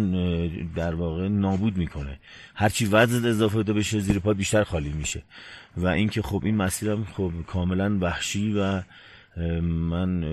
[0.76, 2.20] در واقع نابود می‌کنه.
[2.54, 5.22] هرچی وزن اضافه داده بشه زیر پا بیشتر خالی میشه.
[5.76, 8.82] و اینکه خب این مسیرم خب کاملا وحشی و
[9.62, 10.24] من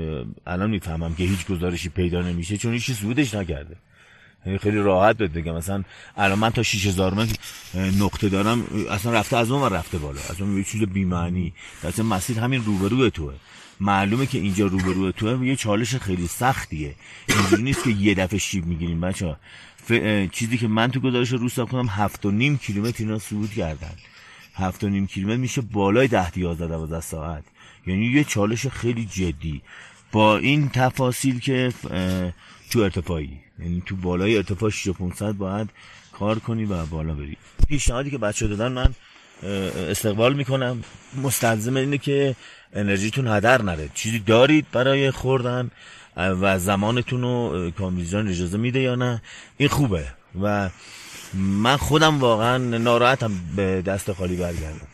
[0.48, 3.76] الان می‌فهمم که هیچ گزارشی پیدا نمیشه چون هیچ سودش نکرده.
[4.62, 5.56] خیلی راحت بهت بگم.
[5.56, 5.84] مثلا
[6.18, 7.36] الان من تا 6000 متر
[7.76, 10.20] نقطه دارم اصلا رفته از اون رفته بالا.
[10.30, 11.54] اصلا یه چیز بی معنی
[12.10, 13.34] مسیر همین روبروی توه.
[13.80, 15.48] معلومه که اینجا روبروی توه.
[15.48, 16.96] یه چالش خیلی سختیه.
[17.30, 19.36] اینجوری نیست که یه دفعه شیب می‌گیریم بچه
[19.86, 19.92] ف...
[20.32, 23.94] چیزی که من تو گزارش روستا کنم هفت و نیم کیلومتر اینا صعود کردن.
[24.56, 27.44] هفت و نیم کیلومتر میشه بالای ده یازده دوازده ساعت.
[27.88, 29.62] یعنی یه چالش خیلی جدی.
[30.12, 31.74] با این تفاصیل که
[32.72, 33.40] تو ارتفاعی.
[33.60, 35.70] یعنی تو بالای ارتفاع 6500 باید
[36.12, 37.38] کار کنی و بالا بری.
[37.68, 38.94] پیشنهادی که بچه دادن من
[39.90, 40.84] استقبال می‌کنم.
[41.24, 42.36] مستلزم اینه که
[42.74, 43.90] انرژیتون هدر نره.
[43.94, 45.72] چیزی دارید برای خوردن
[46.18, 49.22] و زمانتون رو کامبیزان اجازه میده یا نه
[49.58, 50.06] این خوبه.
[50.42, 50.70] و
[51.34, 54.88] من خودم واقعا ناراحتم به دست خالی برگردم.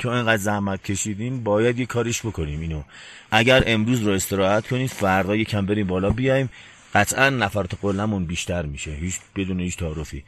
[0.00, 2.60] چون اینقدر زحمت کشیدیم باید یه کاریش بکنیم.
[2.60, 2.82] اینو
[3.30, 6.50] اگر امروز رو استراحت کنید فردا یکم بریم بالا بیایم
[6.94, 8.90] قطعا نفرات قلمون بیشتر میشه.
[8.90, 10.24] هیچ بدون هیچ تعارفی.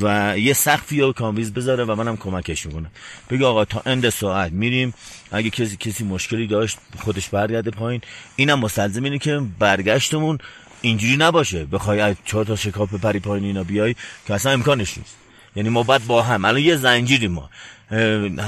[0.00, 2.90] و یه سقفی یا کامویز بذاره و منم کمکش می‌کنم.
[3.30, 4.94] بگه آقا تا اند ساعت میریم.
[5.32, 8.00] اگه کسی کسی مشکلی داشت خودش برگرده پایین.
[8.36, 10.38] اینم مستلزم اینه که برگشتمون
[10.80, 11.64] اینجوری نباشه.
[11.64, 13.94] بخوای از چهار تا شکاف پری پایین اینا بیای
[14.26, 15.19] که اصلا امکانش نیست.
[15.56, 16.44] یعنی ما باید با هم.
[16.44, 17.50] الان یه زنجیری ما.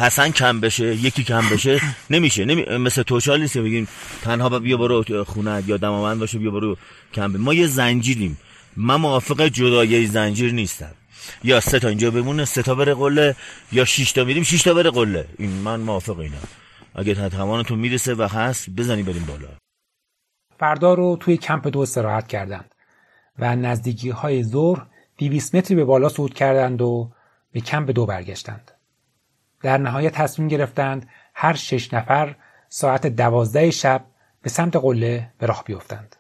[0.01, 1.81] حسن کم بشه یکی کم بشه
[2.11, 2.45] نمیشه.
[2.45, 2.62] نمی...
[2.65, 3.89] مثل توشال نیست بگیم
[4.23, 6.77] تنها بیا برو خونه یا دماوند باشه بیا برو
[7.15, 8.39] کم ما یه زنجیریم.
[8.77, 10.95] من موافق جدایی زنجیر نیستم.
[11.45, 13.37] یا سه تا اینجا بمونه سه تا بره قله
[13.73, 15.29] یا شش تا میریم شش تا بره قله.
[15.39, 16.49] این من موافق اینم.
[16.95, 19.49] اگه توانتون می‌رسه و هست بزنی بریم بالا.
[20.61, 22.74] فردا رو توی کمپ دو استراحت کردند
[23.39, 24.87] و نزدیکی های ظهر
[25.28, 27.12] 200 متری به بالا صعود کردند و
[27.53, 28.70] به کمپ دو برگشتند.
[29.62, 32.36] در نهایت تصمیم گرفتند هر شش نفر
[32.69, 34.05] ساعت دوازده شب
[34.43, 36.16] به سمت قله به راه بیفتند.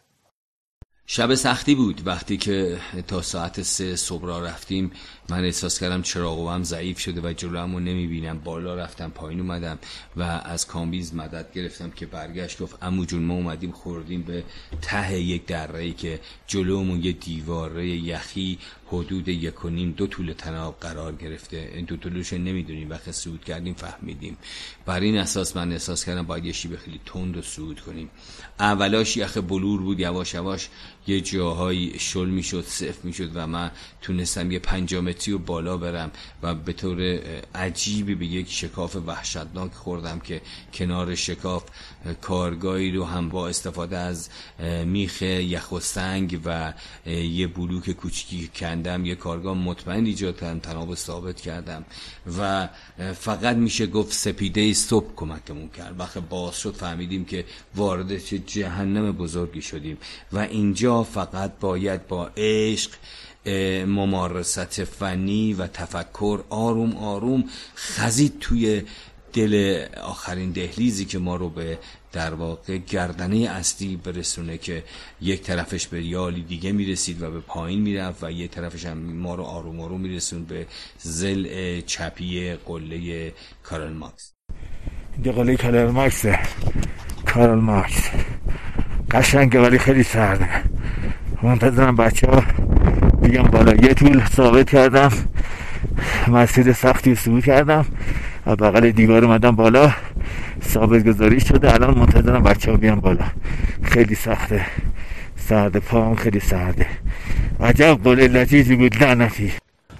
[1.06, 4.92] شب سختی بود وقتی که تا ساعت سه صبح را رفتیم
[5.28, 8.38] من احساس کردم چراغوام ضعیف شده و جلومو نمی‌بینم.
[8.38, 9.78] بالا رفتم پایین اومدم
[10.16, 14.44] و از کامبیز مدد گرفتم که برگشت گفت امو جون ما اومدیم خوردیم به
[14.82, 20.76] ته یک دره که جلومون یه دیواره یخی حدود یک و نیم دو طول تناب
[20.80, 21.70] قرار گرفته.
[21.74, 24.36] این دو طولش نمی‌دونیم وقتی سود کردیم فهمیدیم.
[24.86, 28.10] بر این اساس من احساس کردم باید یه شیب خیلی تند و سود کنیم.
[28.60, 30.68] اولاش یخ بلور بود یواش یواش
[31.06, 33.70] یه جاهایی شل می‌شد صف می‌شد و من
[34.00, 36.10] تونستم یه پنجامتری و بالا برم
[36.42, 37.20] و به طور
[37.54, 40.40] عجیبی به یک شکاف وحشتناک خوردم که
[40.74, 41.64] کنار شکاف
[42.20, 44.28] کارگاهی رو هم با استفاده از
[44.84, 46.72] میخ یخ و سنگ و
[47.06, 51.84] یه بلوک کوچیکی کند کندم یه کارگاه مطمئن ایجاد کردم تناب ثابت کردم
[52.38, 52.68] و
[53.14, 56.00] فقط میشه گفت سپیده صبح کمکمون کرد.
[56.00, 57.44] وقت باز شد فهمیدیم که
[57.76, 59.98] وارد چه جهنم بزرگی شدیم
[60.32, 62.90] و اینجا فقط باید با عشق
[63.86, 67.44] ممارست فنی و تفکر آروم آروم
[67.76, 68.82] خزید توی
[69.32, 71.78] دل آخرین دهلیزی که ما رو به
[72.12, 74.84] در واقع گردنه اصلی برسونه که
[75.20, 79.34] یک طرفش به یالی دیگه می‌رسید و به پایین می‌رفت و یک طرفش هم ما
[79.34, 80.66] رو آروم آروم میرسون به
[80.98, 83.32] زل چپی قله
[83.62, 84.32] کارل ماکس
[85.24, 86.26] قله کارل ماکس
[87.26, 88.10] کارل ماکس
[89.12, 90.48] قشنگه ولی خیلی سرده.
[91.42, 92.42] منتظرم بچه ها
[93.22, 95.12] بیام بالا یه طول ثابت کردم.
[96.28, 97.84] مسیر سختی سبو کردم.
[98.46, 99.92] و بغل دیوار اومدم بالا.
[100.68, 101.74] ثابت گذاری شده.
[101.74, 103.24] الان منتظرم بچه ها بیان بالا.
[103.82, 104.66] خیلی سخته.
[105.48, 105.80] سرده.
[105.80, 106.86] پام خیلی سرده.
[107.60, 109.02] عجب قول لطیفی بود.
[109.02, 109.52] لعنتی.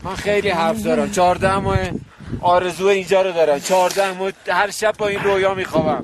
[0.04, 1.10] من خیلی حرف دارم.
[1.10, 1.78] چهارده ماه
[2.40, 3.58] آرزو اینجا رو دارم.
[3.58, 6.02] چهارده ماه هر شب با این رویا میخوابم.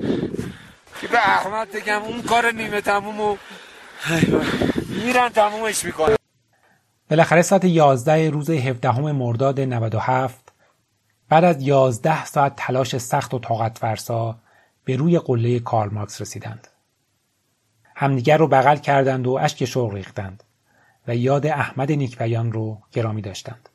[1.01, 3.37] که به احمد بگم اون کار نیمه تمومو
[4.89, 6.15] میرن تمومش می‌کنم
[7.09, 10.53] بالاخره ساعت 11 روز 17 مرداد 97
[11.29, 14.39] بعد از 11 ساعت تلاش سخت و طاقت فرسا
[14.85, 16.67] به روی قله کارل مارکس رسیدند.
[17.95, 20.43] همدیگر رو بغل کردند و اشک شوق ریختند
[21.07, 23.69] و یاد احمد نیکپیان رو گرامی داشتند.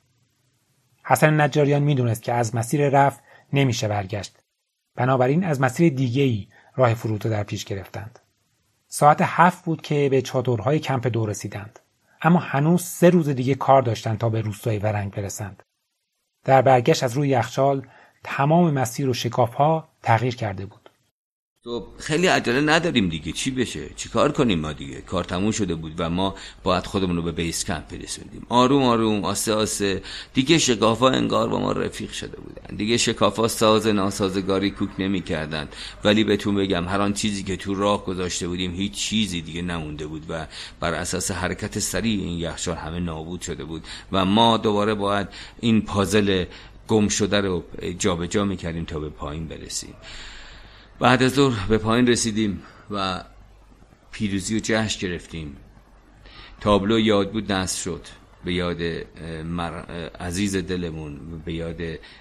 [1.05, 3.21] حسن نجاریان می‌دونست که از مسیر رفت
[3.53, 4.37] نمیشه برگشت.
[4.97, 8.19] بنابراین از مسیر دیگه‌ای راه فرود در پیش گرفتند.
[8.89, 11.79] ساعت هفت بود که به چادرهای کمپ دو رسیدند.
[12.23, 15.63] اما هنوز سه روز دیگه کار داشتند تا به روستای ورنگ برسند.
[16.45, 17.87] در برگشت از روی یخچال
[18.25, 20.84] تمام مسیر و شکافها تغییر کرده بود.
[21.65, 23.32] تو خیلی عجله نداریم دیگه.
[23.32, 27.16] چی بشه؟ چی کار کنیم ما دیگه؟ کار تموم شده بود و ما باید خودمون
[27.16, 28.47] رو به بیس کمپ برسوندیم.
[28.49, 30.03] آروم آروم آسه آسه.
[30.35, 32.77] دیگه شکافا انگار با ما رفیق شده بودن.
[32.77, 35.69] دیگه شکافا ساز ناسازگاری کوک نمی کردن
[36.05, 40.07] ولی بهتون بگم هر آن چیزی که تو راه گذاشته بودیم هیچ چیزی دیگه نمونده
[40.07, 40.47] بود و
[40.81, 43.85] بر اساس حرکت سریع این یخچال همه نابود شده بود.
[44.12, 45.28] و ما دوباره باید
[45.61, 46.45] این پازل
[46.89, 47.65] گم شده رو
[47.99, 49.95] جابجا جا می‌کردیم تا به پایین برسیم.
[51.05, 53.25] بعد از ظهر به پایین رسیدیم و
[54.13, 55.57] پیروزی و جشن گرفتیم.
[56.61, 58.07] تابلو یاد بود نصر شد.
[58.45, 58.83] به یاد
[60.21, 61.81] عزیز دلمون به یاد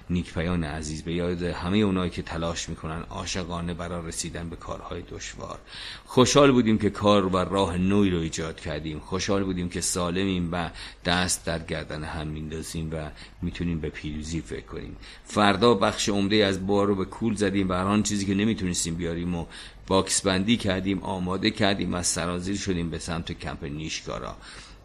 [0.09, 5.59] نیکپیان عزیز به یاد همه اونایی که تلاش می‌کنن عاشقانه برای رسیدن به کارهای دشوار.
[6.05, 8.99] خوشحال بودیم که کار و راه نوی رو ایجاد کردیم.
[8.99, 10.69] خوشحال بودیم که سالمیم و
[11.05, 13.09] دست در گردن هم میندازیم و
[13.41, 14.95] می‌تونیم به پیروزی فکر کنیم.
[15.25, 19.35] فردا بخش عمده از بار رو به کول زدیم و هر چیزی که نمی‌تونستیم بیاریم
[19.35, 19.45] و
[19.87, 24.35] باکس بندی کردیم آماده کردیم و سرازیر شدیم به سمت کمپ نیشگارا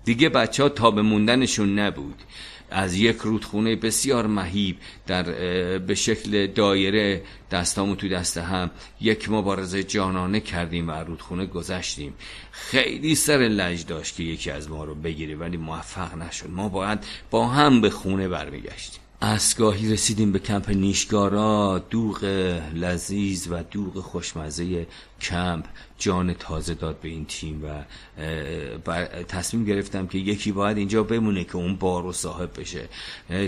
[0.04, 2.22] دیگه بچه ها تاب موندنشون نبود.
[2.70, 4.76] از یک رودخونه بسیار مهیب
[5.06, 5.22] در
[5.78, 8.70] به شکل دایره دستامو تو دست هم
[9.00, 12.14] یک مبارزه جانانه کردیم و رودخونه گذشتیم.
[12.50, 16.50] خیلی سر لج داشت که یکی از ما رو بگیره ولی موفق نشد.
[16.50, 16.98] ما باید
[17.30, 19.00] با هم به خونه برمیگشتیم.
[19.22, 22.24] اسگاهی رسیدیم به کمپ نیشگارا دوغ
[22.74, 24.86] لذیذ و دوغ خوشمزه
[25.20, 25.64] کمپ.
[25.98, 27.84] جان تازه داد به این تیم و
[29.24, 32.88] تصمیم گرفتم که یکی باید اینجا بمونه که اون بارو صاحب بشه.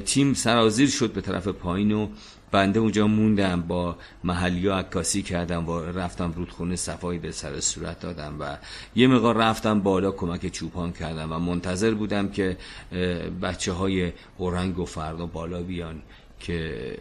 [0.05, 2.09] تیم سرازیر شد به طرف پایین و
[2.51, 3.63] بنده اونجا موندم.
[3.63, 8.57] با محلی ها عکاسی کردم و رفتم رودخونه صفایی به سر صورت دادم و
[8.97, 12.57] یه مقدار رفتم بالا کمک چوپان کردم و منتظر بودم که
[13.43, 16.03] بچه های اورنگ و فردا بالا بیان.
[16.41, 16.97] که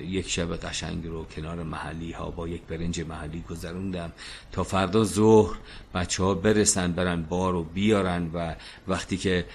[0.00, 4.12] یک شب قشنگ رو کنار محلی ها با یک برنج محلی گذروندم
[4.52, 5.56] تا فردا ظهر
[5.94, 8.54] بچه ها برسن برن بار رو بیارن و
[8.88, 9.46] وقتی که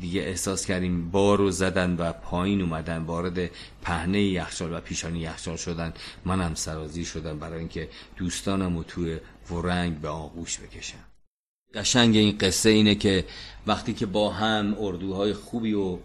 [0.00, 3.50] دیگه احساس کردیم بار رو زدن و پایین اومدن وارد
[3.82, 5.92] پهنه یخچال و پیشانی یخچال شدن
[6.24, 9.18] منم سرازی شدم برای اینکه دوستانم رو توی
[9.50, 11.15] ورنگ به آغوش بکشم.
[11.74, 13.24] قشنگ این قصه اینه که
[13.66, 16.00] وقتی که با هم اردوهای خوبی رو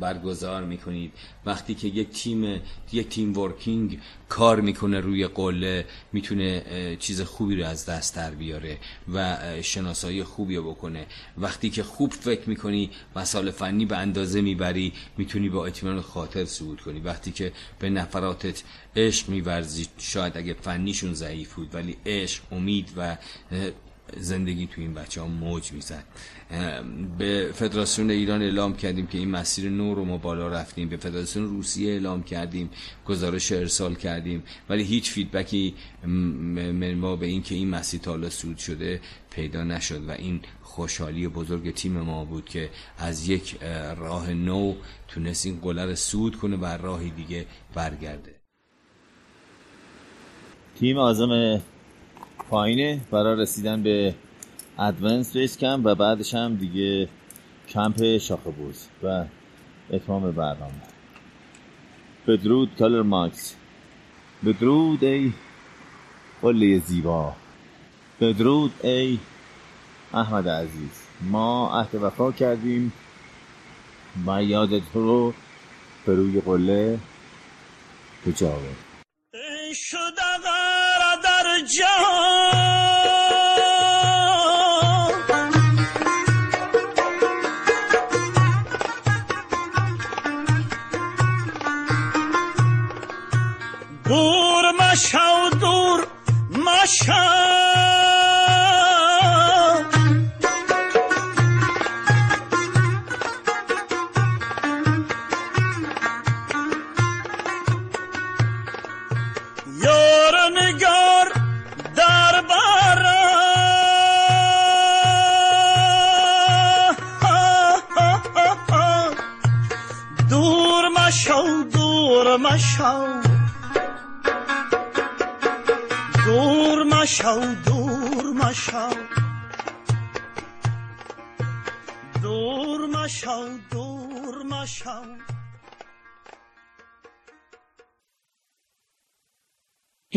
[0.00, 1.12] برگزار می‌کنید
[1.46, 2.60] وقتی که یک تیم
[2.92, 3.98] یک تیم ورکینگ
[4.28, 8.78] کار می‌کنه روی قله می‌تونه چیز خوبی رو از دست در بیاره
[9.14, 11.06] و شناسایی خوبی رو بکنه.
[11.38, 16.80] وقتی که خوب فکر می‌کنی مسائل فنی به اندازه می‌بری می‌تونی با اطمینان خاطر صعود
[16.80, 17.00] کنی.
[17.00, 18.62] وقتی که به نفراتت
[18.96, 23.16] عشق میورزی شاید اگه فنیشون ضعیف بود ولی عشق امید و
[24.16, 26.04] زندگی تو این بچه ها موج می‌زد.
[27.18, 30.88] به فدراسیون ایران اعلام کردیم که این مسیر نور رو ما بالا رفتیم.
[30.88, 32.70] به فدراسیون روسیه اعلام کردیم
[33.06, 34.42] گزارش ارسال کردیم.
[34.68, 35.74] ولی هیچ فیدبکی
[36.96, 39.00] ما به این که این مسیر تا سود شده
[39.30, 43.56] پیدا نشد و این خوشحالی بزرگ تیم ما بود که از یک
[43.96, 44.74] راه نو
[45.08, 48.34] تونست این قله رو صعود کنه و راهی دیگه برگرده.
[50.78, 51.60] تیم عازم
[52.50, 53.00] پایینه.
[53.10, 54.14] برای رسیدن به
[54.78, 57.08] advance base camp و بعدش هم دیگه
[57.68, 59.24] کمپ شاخه بوز و
[59.90, 60.82] اتمام برنامه.
[62.26, 63.54] بدرود کارل مارکس
[64.46, 65.32] بدرود ای
[66.42, 67.32] قله زیبا.
[68.20, 69.18] بدرود ای
[70.14, 71.02] احمد عزیز.
[71.20, 72.92] ما عهد وفا کردیم.
[74.26, 75.34] و یادت رو
[76.06, 76.98] به روی قله
[78.26, 78.74] بجاوه
[79.74, 80.30] شده
[81.60, 82.70] در جهان
[95.60, 96.06] دور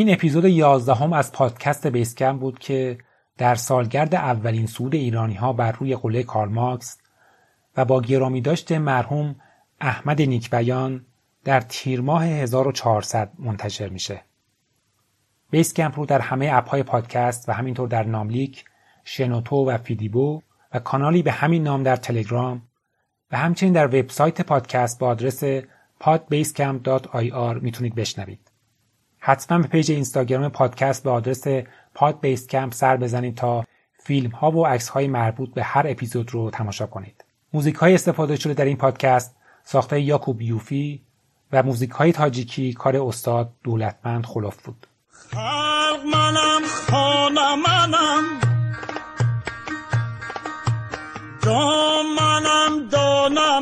[0.03, 2.97] این اپیزود یازدهم از پادکست بیسکم بود که
[3.37, 6.97] در سالگرد اولین سود ایرانی ها بر روی قله کارماکس
[7.77, 9.35] و با گرامی داشته مرحوم
[9.81, 11.05] احمد نیکبیان
[11.43, 14.21] در تیر ماه 1400 منتشر میشه.
[15.51, 18.65] بیس کمپ رو در همه اپهای پادکست و همینطور در ناملیک،
[19.03, 20.41] شنوتو و فیدیبو
[20.73, 22.61] و کانالی به همین نام در تلگرام
[23.31, 25.43] و همچنین در وبسایت پادکست با آدرس
[26.01, 28.42] podbasecamp.ir می‌تونید بشنوید.
[29.25, 31.43] حتما به پیج اینستاگرام پادکست به آدرس
[31.93, 33.65] podbasecamp سر بزنید تا
[34.03, 37.25] فیلم ها و عکس های مربوط به هر اپیزود رو تماشا کنید.
[37.53, 41.01] موزیک های استفاده شده در این پادکست ساخته یاکوب یوفی
[41.51, 44.87] و موزیک های تاجیکی کار استاد دولتمند خالف بود.
[46.13, 48.23] منم خانه منم.
[51.41, 53.59] دام منم دانه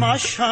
[0.00, 0.48] Masha.